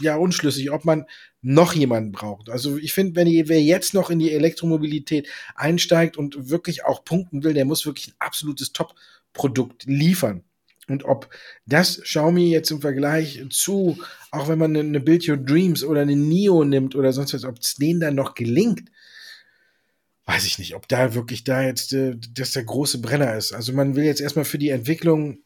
[0.00, 1.06] ja unschlüssig, ob man
[1.42, 2.48] noch jemanden braucht.
[2.48, 7.04] Also ich finde, wenn ihr, wer jetzt noch in die Elektromobilität einsteigt und wirklich auch
[7.04, 10.44] punkten will, der muss wirklich ein absolutes Top-Produkt liefern.
[10.88, 11.30] Und ob
[11.66, 13.98] das Xiaomi jetzt im Vergleich zu,
[14.30, 17.58] auch wenn man eine Build Your Dreams oder eine NIO nimmt oder sonst was, ob
[17.58, 18.90] es denen dann noch gelingt,
[20.26, 23.52] weiß ich nicht, ob da wirklich da jetzt äh, das der große Brenner ist.
[23.52, 25.38] Also man will jetzt erstmal für die Entwicklung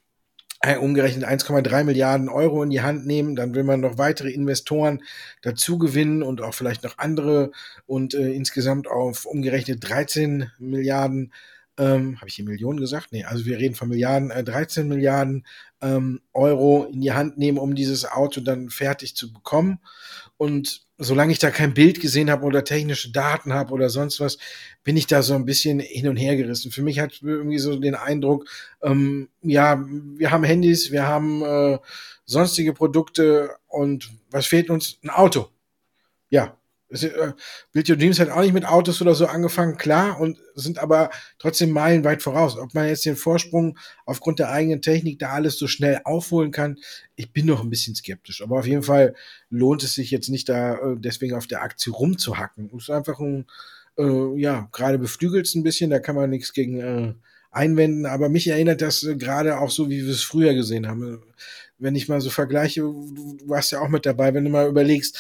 [0.80, 5.02] umgerechnet 1,3 Milliarden Euro in die Hand nehmen, dann will man noch weitere Investoren
[5.42, 7.52] dazu gewinnen und auch vielleicht noch andere
[7.86, 11.32] und äh, insgesamt auf umgerechnet 13 Milliarden,
[11.78, 13.12] ähm, habe ich hier Millionen gesagt?
[13.12, 15.46] Nee, also wir reden von Milliarden, äh, 13 Milliarden
[15.80, 19.78] ähm, Euro in die Hand nehmen, um dieses Auto dann fertig zu bekommen.
[20.38, 24.38] Und solange ich da kein Bild gesehen habe oder technische Daten habe oder sonst was,
[24.84, 26.70] bin ich da so ein bisschen hin und her gerissen.
[26.70, 28.48] Für mich hat irgendwie so den Eindruck,
[28.82, 31.78] ähm, ja, wir haben Handys, wir haben äh,
[32.24, 34.98] sonstige Produkte und was fehlt uns?
[35.02, 35.48] Ein Auto.
[36.30, 36.57] Ja,
[36.90, 41.10] Build Your Dreams hat auch nicht mit Autos oder so angefangen, klar, und sind aber
[41.38, 42.56] trotzdem meilenweit voraus.
[42.56, 46.78] Ob man jetzt den Vorsprung aufgrund der eigenen Technik da alles so schnell aufholen kann,
[47.14, 48.42] ich bin noch ein bisschen skeptisch.
[48.42, 49.14] Aber auf jeden Fall
[49.50, 52.70] lohnt es sich jetzt nicht da äh, deswegen auf der Aktie rumzuhacken.
[52.74, 53.46] Es ist einfach ein,
[53.98, 57.14] äh, ja, gerade beflügelt es ein bisschen, da kann man nichts gegen äh,
[57.50, 61.22] einwenden, aber mich erinnert das äh, gerade auch so, wie wir es früher gesehen haben.
[61.78, 65.18] Wenn ich mal so vergleiche, du warst ja auch mit dabei, wenn du mal überlegst,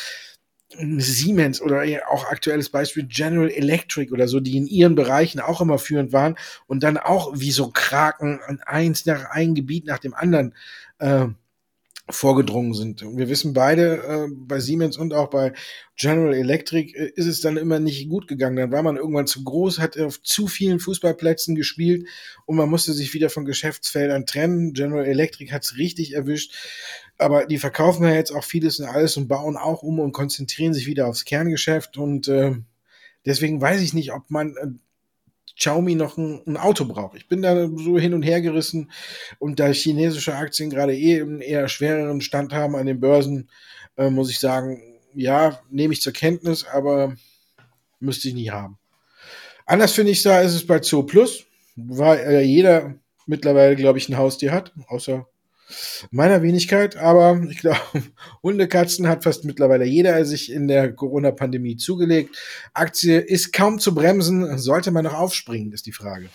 [0.76, 5.78] Siemens oder auch aktuelles Beispiel General Electric oder so, die in ihren Bereichen auch immer
[5.78, 10.54] führend waren und dann auch wie so Kraken eins nach ein Gebiet nach dem anderen
[10.98, 11.26] äh,
[12.10, 13.02] vorgedrungen sind.
[13.02, 15.52] Und wir wissen beide, äh, bei Siemens und auch bei
[15.96, 18.56] General Electric äh, ist es dann immer nicht gut gegangen.
[18.56, 22.06] Dann war man irgendwann zu groß, hat auf zu vielen Fußballplätzen gespielt
[22.46, 24.72] und man musste sich wieder von Geschäftsfeldern trennen.
[24.72, 26.54] General Electric hat es richtig erwischt.
[27.18, 30.72] Aber die verkaufen ja jetzt auch vieles und alles und bauen auch um und konzentrieren
[30.72, 31.98] sich wieder aufs Kerngeschäft.
[31.98, 32.52] Und äh,
[33.26, 34.68] deswegen weiß ich nicht, ob man äh,
[35.58, 37.16] Xiaomi noch ein, ein, Auto braucht.
[37.16, 38.90] Ich bin da so hin und her gerissen
[39.38, 43.50] und da chinesische Aktien gerade eh einen eher schwereren Stand haben an den Börsen,
[43.96, 44.80] äh, muss ich sagen,
[45.14, 47.16] ja, nehme ich zur Kenntnis, aber
[47.98, 48.78] müsste ich nicht haben.
[49.66, 51.44] Anders finde ich da ist es bei Zoo Plus,
[51.76, 52.94] weil äh, jeder
[53.26, 55.26] mittlerweile, glaube ich, ein Haustier hat, außer
[56.10, 57.78] meiner Wenigkeit, aber ich glaube,
[58.42, 62.36] Hundekatzen hat fast mittlerweile jeder sich in der Corona-Pandemie zugelegt.
[62.74, 64.58] Aktie ist kaum zu bremsen.
[64.58, 66.28] Sollte man noch aufspringen, ist die Frage.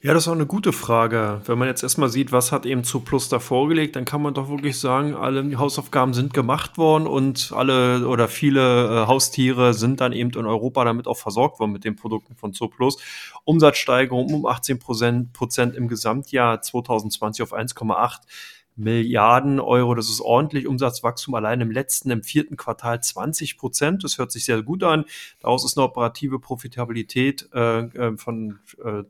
[0.00, 1.42] Ja, das ist auch eine gute Frage.
[1.46, 4.32] Wenn man jetzt erstmal sieht, was hat eben zu Plus da vorgelegt, dann kann man
[4.32, 10.00] doch wirklich sagen, alle Hausaufgaben sind gemacht worden und alle oder viele äh, Haustiere sind
[10.00, 12.98] dann eben in Europa damit auch versorgt worden mit den Produkten von Zooplus.
[13.42, 18.20] Umsatzsteigerung um 18 Prozent im Gesamtjahr 2020 auf 1,8
[18.78, 19.96] Milliarden Euro.
[19.96, 24.04] Das ist ordentlich Umsatzwachstum allein im letzten, im vierten Quartal 20 Prozent.
[24.04, 25.04] Das hört sich sehr gut an.
[25.40, 29.02] Daraus ist eine operative Profitabilität äh, äh von äh,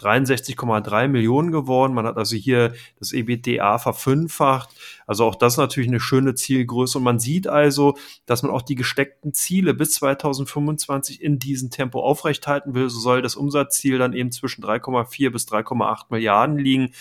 [0.00, 1.92] 63,3 ähm, Millionen geworden.
[1.92, 4.70] Man hat also hier das EBITDA verfünffacht.
[5.06, 6.96] Also auch das ist natürlich eine schöne Zielgröße.
[6.96, 12.00] Und man sieht also, dass man auch die gesteckten Ziele bis 2025 in diesem Tempo
[12.00, 12.88] aufrechthalten will.
[12.88, 16.92] So soll das Umsatzziel dann eben zwischen 3,4 bis 3,8 Milliarden liegen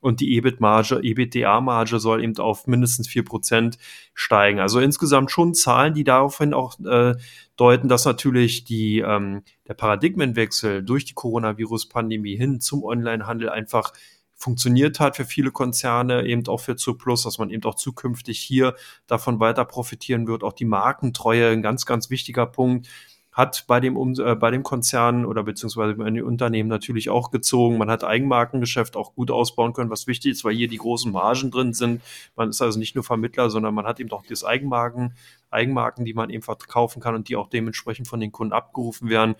[0.00, 3.78] und die EBIT-Marge, EBITDA-Marge soll eben auf mindestens vier Prozent
[4.14, 4.60] steigen.
[4.60, 7.14] Also insgesamt schon Zahlen, die daraufhin auch äh,
[7.56, 13.92] deuten, dass natürlich die, ähm, der Paradigmenwechsel durch die Coronavirus-Pandemie hin zum Onlinehandel einfach
[14.36, 18.76] funktioniert hat für viele Konzerne, eben auch für Zooplus, dass man eben auch zukünftig hier
[19.08, 20.44] davon weiter profitieren wird.
[20.44, 22.88] Auch die Markentreue, ein ganz, ganz wichtiger Punkt
[23.38, 27.78] hat bei dem, äh, bei dem Konzern oder beziehungsweise bei den Unternehmen natürlich auch gezogen.
[27.78, 31.52] Man hat Eigenmarkengeschäft auch gut ausbauen können, was wichtig ist, weil hier die großen Margen
[31.52, 32.02] drin sind.
[32.34, 35.14] Man ist also nicht nur Vermittler, sondern man hat eben auch das Eigenmarken,
[35.50, 39.36] Eigenmarken, die man eben verkaufen kann und die auch dementsprechend von den Kunden abgerufen werden.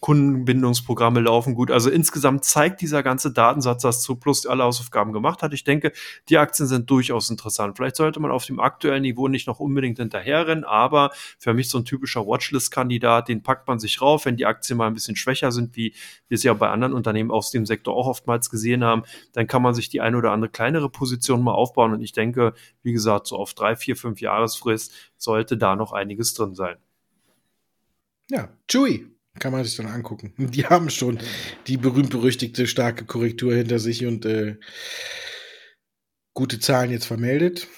[0.00, 1.70] Kundenbindungsprogramme laufen gut.
[1.70, 5.52] Also insgesamt zeigt dieser ganze Datensatz, dass Zooplus alle Hausaufgaben gemacht hat.
[5.52, 5.92] Ich denke,
[6.28, 7.76] die Aktien sind durchaus interessant.
[7.76, 11.78] Vielleicht sollte man auf dem aktuellen Niveau nicht noch unbedingt hinterherrennen, aber für mich so
[11.78, 15.52] ein typischer Watchlist-Kandidat, den packt man sich rauf, wenn die Aktien mal ein bisschen schwächer
[15.52, 15.94] sind, wie
[16.28, 19.62] wir es ja bei anderen Unternehmen aus dem Sektor auch oftmals gesehen haben, dann kann
[19.62, 21.92] man sich die eine oder andere kleinere Position mal aufbauen.
[21.92, 26.34] Und ich denke, wie gesagt, so auf drei, vier, fünf Jahresfrist sollte da noch einiges
[26.34, 26.76] drin sein.
[28.30, 30.34] Ja, Chewy, kann man sich dann angucken.
[30.38, 31.18] Die haben schon
[31.66, 34.56] die berühmt-berüchtigte starke Korrektur hinter sich und äh,
[36.34, 37.68] gute Zahlen jetzt vermeldet.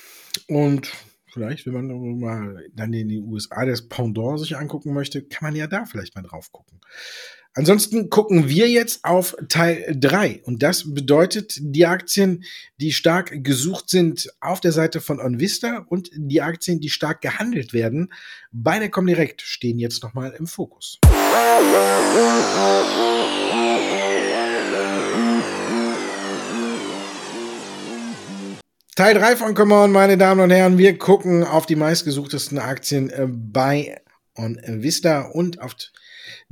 [0.49, 0.93] Und
[1.33, 5.57] vielleicht, wenn man mal dann in den USA das Pendant sich angucken möchte, kann man
[5.57, 6.81] ja da vielleicht mal drauf gucken.
[7.57, 12.43] Ansonsten gucken wir jetzt auf Teil 3 und das bedeutet die Aktien,
[12.81, 17.73] die stark gesucht sind auf der Seite von OnVista und die Aktien, die stark gehandelt
[17.73, 18.13] werden
[18.51, 20.99] bei der Comdirect stehen jetzt nochmal im Fokus.
[28.97, 30.77] Teil 3 von Come On, meine Damen und Herren.
[30.79, 34.01] Wir gucken auf die meistgesuchtesten Aktien äh, bei
[34.37, 35.87] OnVista und auf die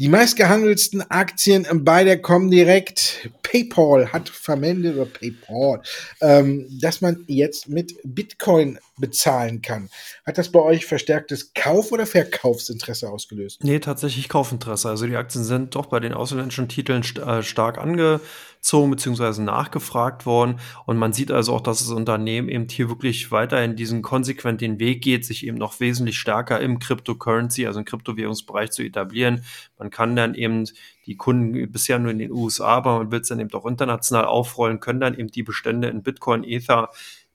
[0.09, 3.31] meistgehandelsten Aktien bei der Comdirect.
[3.43, 5.83] PayPal hat vermeldet, oder PayPal,
[6.21, 9.91] ähm, dass man jetzt mit Bitcoin bezahlen kann.
[10.25, 13.63] Hat das bei euch verstärktes Kauf- oder Verkaufsinteresse ausgelöst?
[13.65, 14.89] Nee, tatsächlich Kaufinteresse.
[14.89, 19.43] Also die Aktien sind doch bei den ausländischen Titeln st äh, stark angezogen bzw.
[19.43, 20.61] nachgefragt worden.
[20.87, 24.79] Und man sieht also auch, dass das Unternehmen eben hier wirklich weiterhin diesen konsequent den
[24.79, 29.45] Weg geht, sich eben noch wesentlich stärker im Cryptocurrency, also im Kryptowährungsbereich zu etablieren.
[29.79, 30.65] Man kann dann eben
[31.07, 34.27] die Kunden bisher nur in den USA, aber man wird es dann eben auch international
[34.27, 36.91] aufrollen, können dann eben die Bestände in Bitcoin, Ether,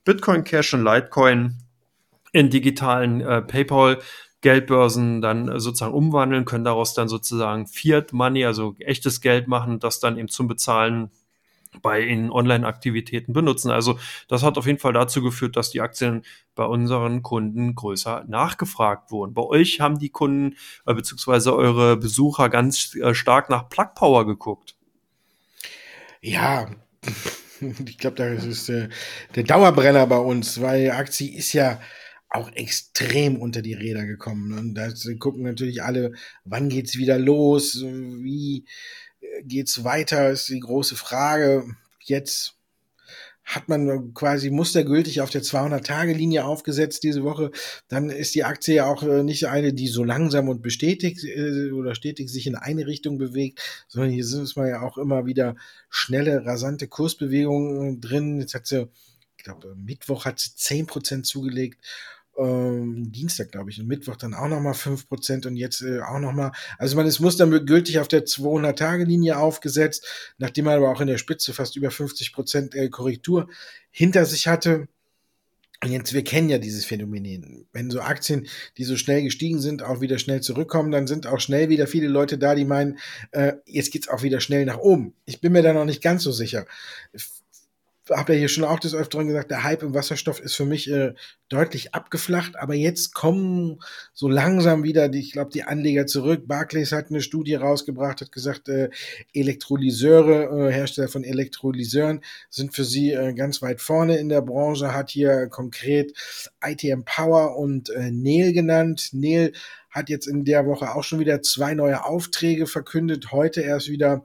[0.08, 1.58] Bitcoin Cash und Litecoin
[2.32, 3.98] in digitalen äh, PayPal
[4.40, 9.80] Geldbörsen dann äh, sozusagen umwandeln, können daraus dann sozusagen Fiat Money, also echtes Geld machen,
[9.80, 11.10] das dann eben zum Bezahlen
[11.82, 13.70] bei in Online-Aktivitäten benutzen.
[13.70, 13.98] Also
[14.28, 16.22] das hat auf jeden Fall dazu geführt, dass die Aktien
[16.54, 19.34] bei unseren Kunden größer nachgefragt wurden.
[19.34, 20.56] Bei euch haben die Kunden
[20.86, 21.50] äh, bzw.
[21.50, 24.74] eure Besucher ganz äh, stark nach Plug Power geguckt.
[26.22, 26.70] Ja,
[27.86, 28.88] ich glaube, das ist äh,
[29.34, 31.80] der Dauerbrenner bei uns, weil Aktie ist ja
[32.30, 34.58] auch extrem unter die Räder gekommen.
[34.58, 34.88] Und da
[35.18, 36.12] gucken natürlich alle,
[36.44, 38.66] wann geht's wieder los, wie
[39.20, 41.64] äh, geht's weiter, ist die große Frage.
[42.00, 42.57] Jetzt
[43.48, 47.50] hat man quasi mustergültig auf der 200-Tage-Linie aufgesetzt diese Woche.
[47.88, 51.70] Dann ist die Aktie ja auch äh, nicht eine, die so langsam und bestätigt äh,
[51.70, 55.24] oder stetig sich in eine Richtung bewegt, sondern hier sind es mal ja auch immer
[55.24, 55.56] wieder
[55.88, 58.38] schnelle, rasante Kursbewegungen drin.
[58.38, 58.86] Jetzt hat sie,
[59.38, 61.82] ich glaube, Mittwoch hat sie 10% zugelegt
[62.38, 66.52] ähm, Dienstag, glaube ich, und Mittwoch dann auch nochmal 5% und jetzt äh, auch nochmal.
[66.78, 70.06] Also man ist mustergültig auf der 200-Tage-Linie aufgesetzt,
[70.38, 73.48] nachdem man aber auch in der Spitze fast über 50% äh, Korrektur
[73.90, 74.88] hinter sich hatte.
[75.82, 77.66] Und jetzt, wir kennen ja dieses Phänomen.
[77.72, 81.38] Wenn so Aktien, die so schnell gestiegen sind, auch wieder schnell zurückkommen, dann sind auch
[81.38, 82.98] schnell wieder viele Leute da, die meinen,
[83.30, 85.14] äh, jetzt geht's auch wieder schnell nach oben.
[85.24, 86.66] Ich bin mir da noch nicht ganz so sicher
[88.10, 90.90] habe ja hier schon auch des Öfteren gesagt, der Hype im Wasserstoff ist für mich
[90.90, 91.14] äh,
[91.48, 93.80] deutlich abgeflacht, aber jetzt kommen
[94.12, 96.46] so langsam wieder, die, ich glaube, die Anleger zurück.
[96.46, 98.90] Barclays hat eine Studie rausgebracht, hat gesagt, äh,
[99.32, 104.94] Elektrolyseure, äh, Hersteller von Elektrolyseuren sind für sie äh, ganz weit vorne in der Branche,
[104.94, 106.12] hat hier konkret
[106.64, 109.10] ITM Power und äh, Neil genannt.
[109.12, 109.52] Neil
[109.90, 114.24] hat jetzt in der Woche auch schon wieder zwei neue Aufträge verkündet, heute erst wieder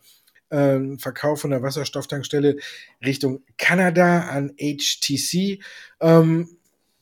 [0.53, 2.57] äh, Verkauf von der Wasserstofftankstelle
[3.03, 5.59] Richtung Kanada an HTC.
[5.99, 6.49] Ähm,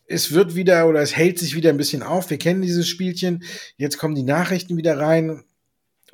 [0.08, 2.30] es wird wieder oder es hält sich wieder ein bisschen auf.
[2.30, 3.44] Wir kennen dieses Spielchen.
[3.78, 5.44] Jetzt kommen die Nachrichten wieder rein.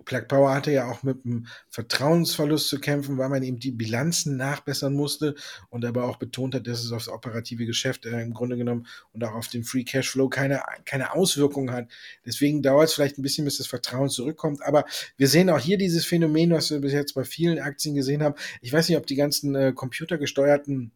[0.06, 4.38] Plug Power hatte ja auch mit einem Vertrauensverlust zu kämpfen, weil man eben die Bilanzen
[4.38, 5.36] nachbessern musste
[5.70, 9.24] und aber auch betont hat, dass es aufs operative Geschäft äh, im Grunde genommen und
[9.24, 11.90] auch auf den Free Cashflow keine, keine Auswirkungen hat.
[12.26, 14.62] Deswegen dauert es vielleicht ein bisschen, bis das Vertrauen zurückkommt.
[14.64, 14.86] Aber
[15.18, 18.36] wir sehen auch hier dieses Phänomen, was wir bis jetzt bei vielen Aktien gesehen haben.
[18.62, 20.92] Ich weiß nicht, ob die ganzen äh, computergesteuerten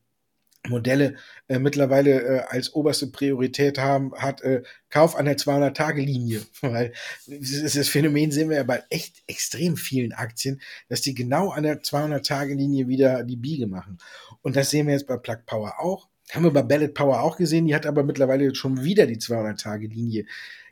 [0.68, 1.16] Modelle
[1.48, 6.42] äh, mittlerweile äh, als oberste Priorität haben, hat äh, Kauf an der 200-Tage-Linie.
[6.62, 6.94] Weil
[7.26, 11.64] das, das Phänomen sehen wir ja bei echt extrem vielen Aktien, dass die genau an
[11.64, 13.98] der 200-Tage-Linie wieder die Biege machen.
[14.42, 16.08] Und das sehen wir jetzt bei Plug Power auch.
[16.32, 20.26] Haben wir bei Ballot Power auch gesehen, die hat aber mittlerweile schon wieder die 200-Tage-Linie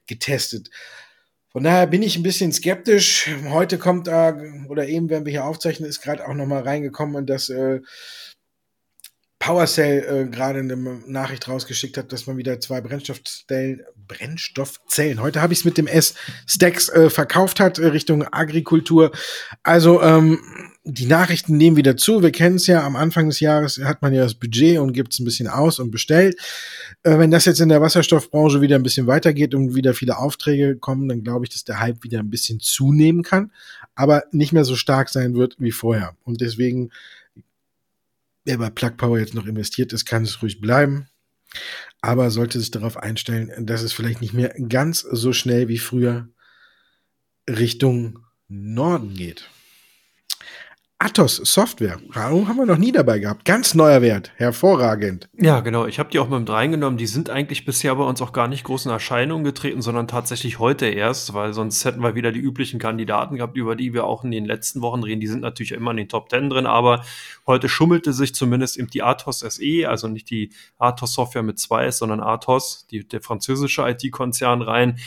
[0.07, 0.69] getestet.
[1.51, 3.27] Von daher bin ich ein bisschen skeptisch.
[3.49, 7.27] Heute kommt da, oder eben, wenn wir hier aufzeichnen, ist gerade auch nochmal reingekommen und
[7.27, 7.81] das äh,
[9.39, 10.75] PowerCell äh, gerade eine
[11.07, 15.87] Nachricht rausgeschickt hat, dass man wieder zwei Brennstoffzellen, Brennstoffzellen, heute habe ich es mit dem
[15.87, 16.15] S,
[16.45, 19.11] Stacks äh, verkauft hat äh, Richtung Agrikultur.
[19.63, 20.39] Also ähm,
[20.83, 22.21] die Nachrichten nehmen wieder zu.
[22.21, 25.13] Wir kennen es ja, am Anfang des Jahres hat man ja das Budget und gibt
[25.13, 26.35] es ein bisschen aus und bestellt.
[27.03, 30.75] Äh, wenn das jetzt in der Wasserstoffbranche wieder ein bisschen weitergeht und wieder viele Aufträge
[30.75, 33.51] kommen, dann glaube ich, dass der Hype wieder ein bisschen zunehmen kann,
[33.95, 36.15] aber nicht mehr so stark sein wird wie vorher.
[36.25, 36.91] Und deswegen
[38.49, 41.07] wer bei Plug Power jetzt noch investiert ist, kann es ruhig bleiben.
[42.01, 46.29] Aber sollte sich darauf einstellen, dass es vielleicht nicht mehr ganz so schnell wie früher
[47.47, 49.49] Richtung Norden geht.
[51.01, 51.97] Atos Software.
[52.09, 53.45] Warum haben wir noch nie dabei gehabt?
[53.45, 54.33] Ganz neuer Wert.
[54.35, 55.29] Hervorragend.
[55.37, 55.85] Ja, genau.
[55.85, 56.97] Ich habe die auch mit reingenommen.
[56.97, 60.59] Die sind eigentlich bisher bei uns auch gar nicht groß in Erscheinung getreten, sondern tatsächlich
[60.59, 64.25] heute erst, weil sonst hätten wir wieder die üblichen Kandidaten gehabt, über die wir auch
[64.25, 65.21] in den letzten Wochen reden.
[65.21, 67.05] Die sind natürlich immer in den Top Ten drin, aber
[67.47, 71.85] heute schummelte sich zumindest eben die Atos SE, also nicht die Atos Software mit zwei
[71.85, 74.99] S, sondern Atos, die, der französische IT-Konzern rein.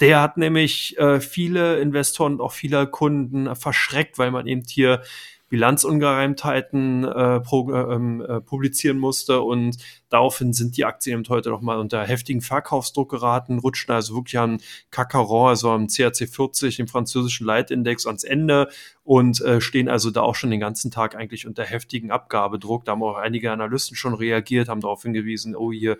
[0.00, 5.02] Der hat nämlich äh, viele Investoren und auch viele Kunden verschreckt, weil man eben hier
[5.48, 9.76] Bilanzungereimtheiten äh, pro, äh, ähm, äh, publizieren musste und
[10.10, 14.38] daraufhin sind die Aktien eben heute noch mal unter heftigen Verkaufsdruck geraten, rutschen also wirklich
[14.38, 14.58] am
[14.90, 18.68] Cacaron, also am CAC 40, dem französischen Leitindex, ans Ende
[19.08, 22.84] und äh, stehen also da auch schon den ganzen Tag eigentlich unter heftigen Abgabedruck.
[22.84, 25.96] Da haben auch einige Analysten schon reagiert, haben darauf hingewiesen, oh hier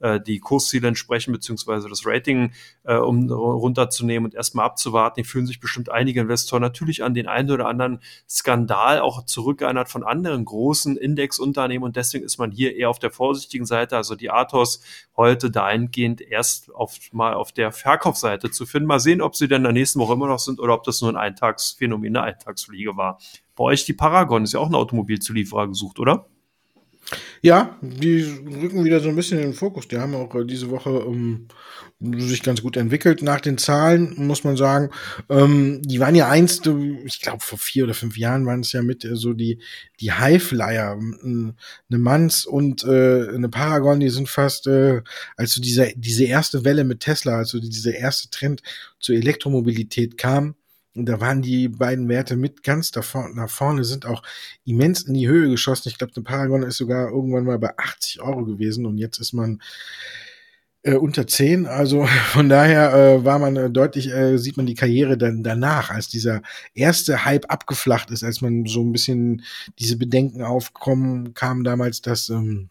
[0.00, 2.52] äh, die Kursziele entsprechen, beziehungsweise das Rating,
[2.84, 5.22] äh, um runterzunehmen und erstmal abzuwarten.
[5.22, 9.88] Die fühlen sich bestimmt einige Investoren natürlich an den einen oder anderen Skandal auch zurückgeeinert
[9.88, 13.10] von anderen großen Indexunternehmen und deswegen ist man hier eher auf der
[13.50, 14.80] vorsichtigen Seite, also die Athos
[15.16, 18.86] heute dahingehend erst auf, mal auf der Verkaufsseite zu finden.
[18.86, 21.10] Mal sehen, ob sie denn der nächsten Woche immer noch sind oder ob das nur
[21.10, 23.18] ein Eintagsphänomen, eine Eintagsfliege war.
[23.56, 26.26] Bei euch die Paragon ist ja auch ein Automobilzulieferer gesucht, oder?
[27.42, 29.88] Ja, die rücken wieder so ein bisschen in den Fokus.
[29.88, 31.48] Die haben auch äh, diese Woche ähm,
[32.18, 33.22] sich ganz gut entwickelt.
[33.22, 34.90] Nach den Zahlen muss man sagen,
[35.30, 38.72] ähm, die waren ja einst, äh, ich glaube vor vier oder fünf Jahren waren es
[38.72, 39.58] ja mit äh, so die
[40.00, 41.54] die Highflyer, eine
[41.88, 45.00] Manns und äh, eine Paragon, die sind fast, äh,
[45.36, 48.62] also diese diese erste Welle mit Tesla, also dieser erste Trend
[48.98, 50.56] zur Elektromobilität kam,
[50.96, 54.22] und da waren die beiden Werte mit ganz davor, nach vorne, sind auch
[54.64, 55.88] immens in die Höhe geschossen.
[55.88, 59.32] Ich glaube, eine Paragon ist sogar irgendwann mal bei 80 Euro gewesen und jetzt ist
[59.32, 59.60] man
[60.82, 61.66] äh, unter 10.
[61.66, 65.90] Also von daher äh, war man äh, deutlich, äh, sieht man die Karriere dann danach,
[65.90, 66.42] als dieser
[66.74, 69.42] erste Hype abgeflacht ist, als man so ein bisschen
[69.78, 72.70] diese Bedenken aufkommen kam damals, dass ähm,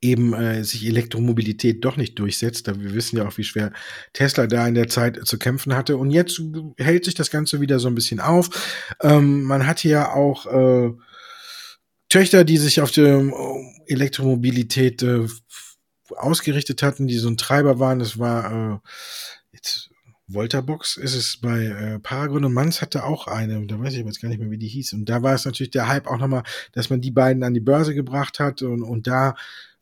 [0.00, 2.66] eben äh, sich Elektromobilität doch nicht durchsetzt.
[2.66, 3.72] Wir wissen ja auch, wie schwer
[4.12, 5.96] Tesla da in der Zeit zu kämpfen hatte.
[5.96, 6.40] Und jetzt
[6.76, 8.50] hält sich das Ganze wieder so ein bisschen auf.
[9.02, 10.92] Ähm, man hatte ja auch äh,
[12.08, 13.32] Töchter, die sich auf die äh,
[13.86, 15.26] Elektromobilität äh,
[16.16, 17.98] ausgerichtet hatten, die so ein Treiber waren.
[17.98, 18.78] Das war äh,
[19.52, 19.87] jetzt
[20.28, 24.20] Voltabox ist es bei äh, Paragon und Manns hatte auch eine, da weiß ich jetzt
[24.20, 24.92] gar nicht mehr, wie die hieß.
[24.92, 27.60] Und da war es natürlich der Hype auch nochmal, dass man die beiden an die
[27.60, 29.34] Börse gebracht hat und, und da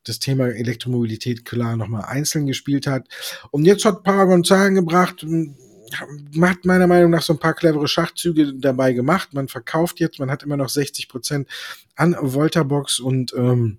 [0.04, 3.08] das Thema Elektromobilität klar nochmal einzeln gespielt hat.
[3.50, 5.26] Und jetzt hat Paragon Zahlen gebracht,
[6.40, 9.34] hat meiner Meinung nach so ein paar clevere Schachzüge dabei gemacht.
[9.34, 11.48] Man verkauft jetzt, man hat immer noch 60 Prozent
[11.96, 13.78] an Voltabox und ähm,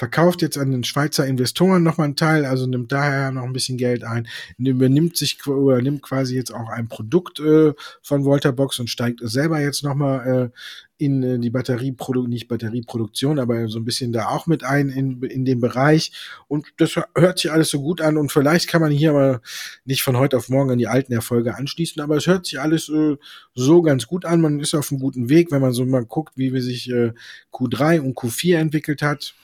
[0.00, 3.76] verkauft jetzt an den Schweizer Investoren nochmal einen Teil, also nimmt daher noch ein bisschen
[3.76, 4.26] Geld ein,
[4.56, 9.84] übernimmt sich übernimmt quasi jetzt auch ein Produkt äh, von Volterbox und steigt selber jetzt
[9.84, 14.64] nochmal äh, in äh, die Batterieproduktion, nicht Batterieproduktion, aber so ein bisschen da auch mit
[14.64, 16.12] ein in, in den Bereich.
[16.48, 19.42] Und das hört sich alles so gut an und vielleicht kann man hier aber
[19.84, 22.88] nicht von heute auf morgen an die alten Erfolge anschließen, aber es hört sich alles
[22.88, 23.18] äh,
[23.54, 24.40] so ganz gut an.
[24.40, 27.12] Man ist auf einem guten Weg, wenn man so mal guckt, wie wir sich äh,
[27.52, 29.34] Q3 und Q4 entwickelt hat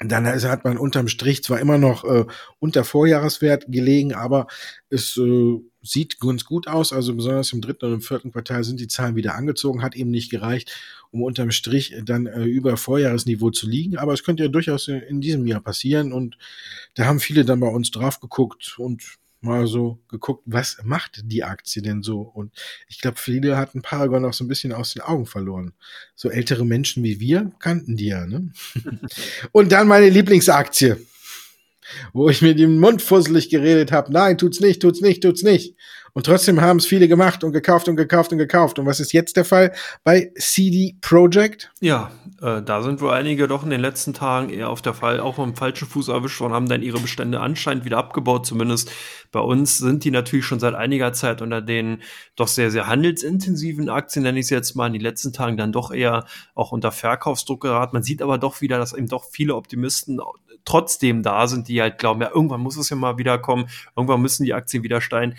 [0.00, 2.26] dann hat man unterm Strich zwar immer noch äh,
[2.58, 4.46] unter Vorjahreswert gelegen, aber
[4.90, 6.92] es äh, sieht ganz gut aus.
[6.92, 10.10] Also besonders im dritten und im vierten Quartal sind die Zahlen wieder angezogen, hat eben
[10.10, 10.76] nicht gereicht,
[11.12, 13.96] um unterm Strich dann äh, über Vorjahresniveau zu liegen.
[13.96, 16.36] Aber es könnte ja durchaus in diesem Jahr passieren und
[16.94, 19.02] da haben viele dann bei uns drauf geguckt und
[19.46, 22.20] mal so geguckt, was macht die Aktie denn so?
[22.20, 22.52] Und
[22.88, 25.72] ich glaube, viele hatten Paragon auch so ein bisschen aus den Augen verloren.
[26.14, 28.52] So ältere Menschen wie wir kannten die ja, ne?
[29.52, 30.96] Und dann meine Lieblingsaktie,
[32.12, 34.12] wo ich mir den Mund fusselig geredet habe.
[34.12, 35.74] Nein, tut's nicht, tut's nicht, tut's nicht.
[36.16, 38.78] Und trotzdem haben es viele gemacht und gekauft und gekauft und gekauft.
[38.78, 41.70] Und was ist jetzt der Fall bei CD Projekt?
[41.82, 42.10] Ja,
[42.40, 45.38] äh, da sind wohl einige doch in den letzten Tagen eher auf der Fall auch
[45.38, 48.46] am falschen Fuß erwischt und haben dann ihre Bestände anscheinend wieder abgebaut.
[48.46, 48.90] Zumindest
[49.30, 52.00] bei uns sind die natürlich schon seit einiger Zeit unter den
[52.34, 55.70] doch sehr, sehr handelsintensiven Aktien, nenne ich es jetzt mal, in den letzten Tagen dann
[55.70, 56.24] doch eher
[56.54, 57.94] auch unter Verkaufsdruck geraten.
[57.94, 60.18] Man sieht aber doch wieder, dass eben doch viele Optimisten
[60.66, 64.20] trotzdem da sind, die halt glauben, ja, irgendwann muss es ja mal wieder kommen, irgendwann
[64.20, 65.34] müssen die Aktien wieder steigen.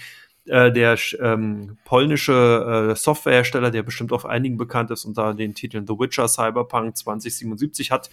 [0.48, 5.86] Äh, der ähm, polnische äh, Softwarehersteller, der bestimmt auf einigen bekannt ist unter den Titeln
[5.86, 8.10] The Witcher Cyberpunk 2077, hat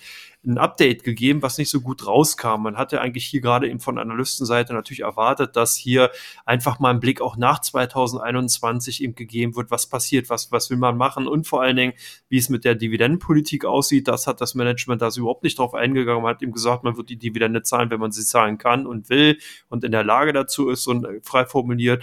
[0.46, 2.62] ein Update gegeben, was nicht so gut rauskam.
[2.62, 6.10] Man hatte eigentlich hier gerade eben von Analystenseite natürlich erwartet, dass hier
[6.44, 10.76] einfach mal ein Blick auch nach 2021 eben gegeben wird, was passiert, was, was will
[10.76, 11.92] man machen und vor allen Dingen,
[12.28, 14.08] wie es mit der Dividendenpolitik aussieht.
[14.08, 16.22] Das hat das Management da überhaupt nicht drauf eingegangen.
[16.22, 19.08] Man hat ihm gesagt, man wird die Dividende zahlen, wenn man sie zahlen kann und
[19.08, 19.38] will
[19.68, 22.02] und in der Lage dazu ist und frei formuliert.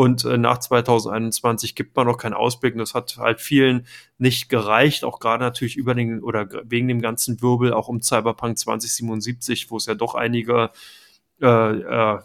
[0.00, 2.72] Und äh, nach 2021 gibt man noch keinen Ausblick.
[2.72, 3.86] Und das hat halt vielen
[4.16, 8.56] nicht gereicht, auch gerade natürlich über den oder wegen dem ganzen Wirbel auch um Cyberpunk
[8.56, 10.70] 2077, wo es ja doch einige,
[11.42, 12.18] äh, äh,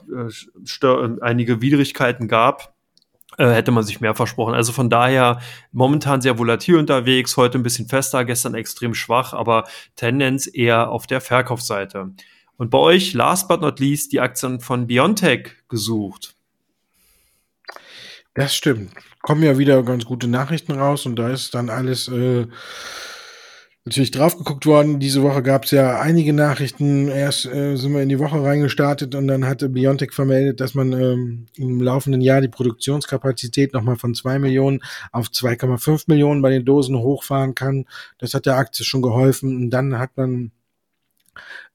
[1.20, 2.74] einige Widrigkeiten gab.
[3.38, 4.54] Äh, hätte man sich mehr versprochen.
[4.54, 5.42] Also von daher
[5.74, 9.66] momentan sehr volatil unterwegs, heute ein bisschen fester, gestern extrem schwach, aber
[9.98, 12.14] Tendenz eher auf der Verkaufsseite.
[12.56, 16.35] Und bei euch, last but not least, die Aktien von Biontech gesucht.
[18.36, 18.92] Das stimmt.
[19.22, 22.48] Kommen ja wieder ganz gute Nachrichten raus und da ist dann alles äh,
[23.86, 25.00] natürlich drauf geguckt worden.
[25.00, 27.08] Diese Woche gab es ja einige Nachrichten.
[27.08, 30.92] Erst äh, sind wir in die Woche reingestartet und dann hatte Biontech vermeldet, dass man
[30.92, 34.82] ähm, im laufenden Jahr die Produktionskapazität nochmal von zwei Millionen
[35.14, 37.86] auf 2,5 Millionen bei den Dosen hochfahren kann.
[38.18, 39.56] Das hat der Aktie schon geholfen.
[39.56, 40.52] Und dann hat man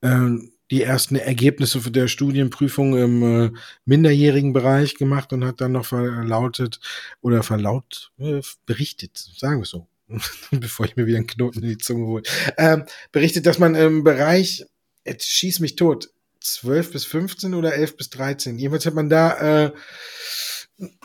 [0.03, 3.51] äh, die ersten Ergebnisse der Studienprüfung im äh,
[3.85, 6.81] minderjährigen Bereich gemacht und hat dann noch verlautet
[7.21, 9.87] oder verlaut äh, berichtet, sagen wir so,
[10.51, 12.23] bevor ich mir wieder einen Knoten in die Zunge hole,
[12.57, 14.65] ähm, berichtet, dass man im Bereich,
[15.05, 16.11] jetzt schieß mich tot,
[16.41, 19.73] 12 bis 15 oder 11 bis 13, jedenfalls hat man da äh,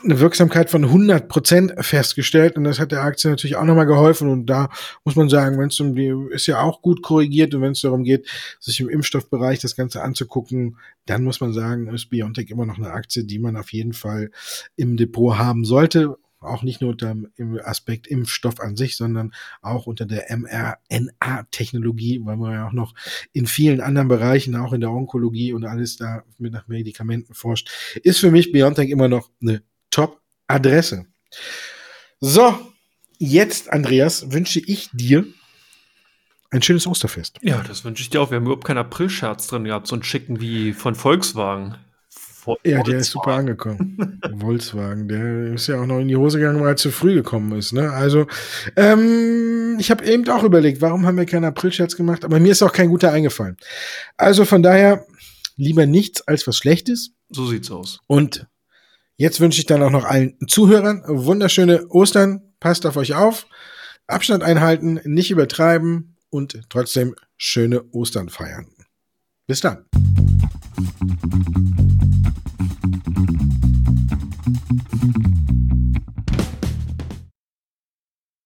[0.02, 2.56] eine Wirksamkeit von 100 Prozent festgestellt.
[2.56, 4.28] Und das hat der Aktie natürlich auch nochmal geholfen.
[4.28, 4.68] Und da
[5.04, 7.54] muss man sagen, wenn es um die, ist ja auch gut korrigiert.
[7.54, 8.26] Und wenn es darum geht,
[8.60, 12.90] sich im Impfstoffbereich das Ganze anzugucken, dann muss man sagen, ist Biontech immer noch eine
[12.90, 14.30] Aktie, die man auf jeden Fall
[14.76, 19.32] im Depot haben sollte auch nicht nur unter dem Aspekt Impfstoff an sich, sondern
[19.62, 22.94] auch unter der mRNA-Technologie, weil man ja auch noch
[23.32, 27.70] in vielen anderen Bereichen, auch in der Onkologie und alles da mit nach Medikamenten forscht,
[28.02, 31.06] ist für mich BioNTech immer noch eine Top-Adresse.
[32.20, 32.54] So,
[33.18, 35.26] jetzt, Andreas, wünsche ich dir
[36.50, 37.38] ein schönes Osterfest.
[37.42, 38.30] Ja, das wünsche ich dir auch.
[38.30, 41.76] Wir haben überhaupt keinen April-Scherz drin gehabt, so einen schicken wie von Volkswagen.
[42.64, 44.20] Ja, der ist super angekommen.
[44.38, 47.56] Volkswagen, der ist ja auch noch in die Hose gegangen, weil er zu früh gekommen
[47.58, 47.72] ist.
[47.72, 47.90] Ne?
[47.90, 48.26] Also,
[48.76, 52.62] ähm, ich habe eben auch überlegt, warum haben wir keinen Aprilscherz gemacht, aber mir ist
[52.62, 53.56] auch kein guter eingefallen.
[54.16, 55.06] Also von daher
[55.56, 57.12] lieber nichts als was Schlechtes.
[57.28, 58.00] So sieht's aus.
[58.06, 58.46] Und
[59.16, 62.42] jetzt wünsche ich dann auch noch allen Zuhörern wunderschöne Ostern.
[62.60, 63.46] Passt auf euch auf.
[64.06, 68.66] Abstand einhalten, nicht übertreiben und trotzdem schöne Ostern feiern.
[69.46, 69.84] Bis dann.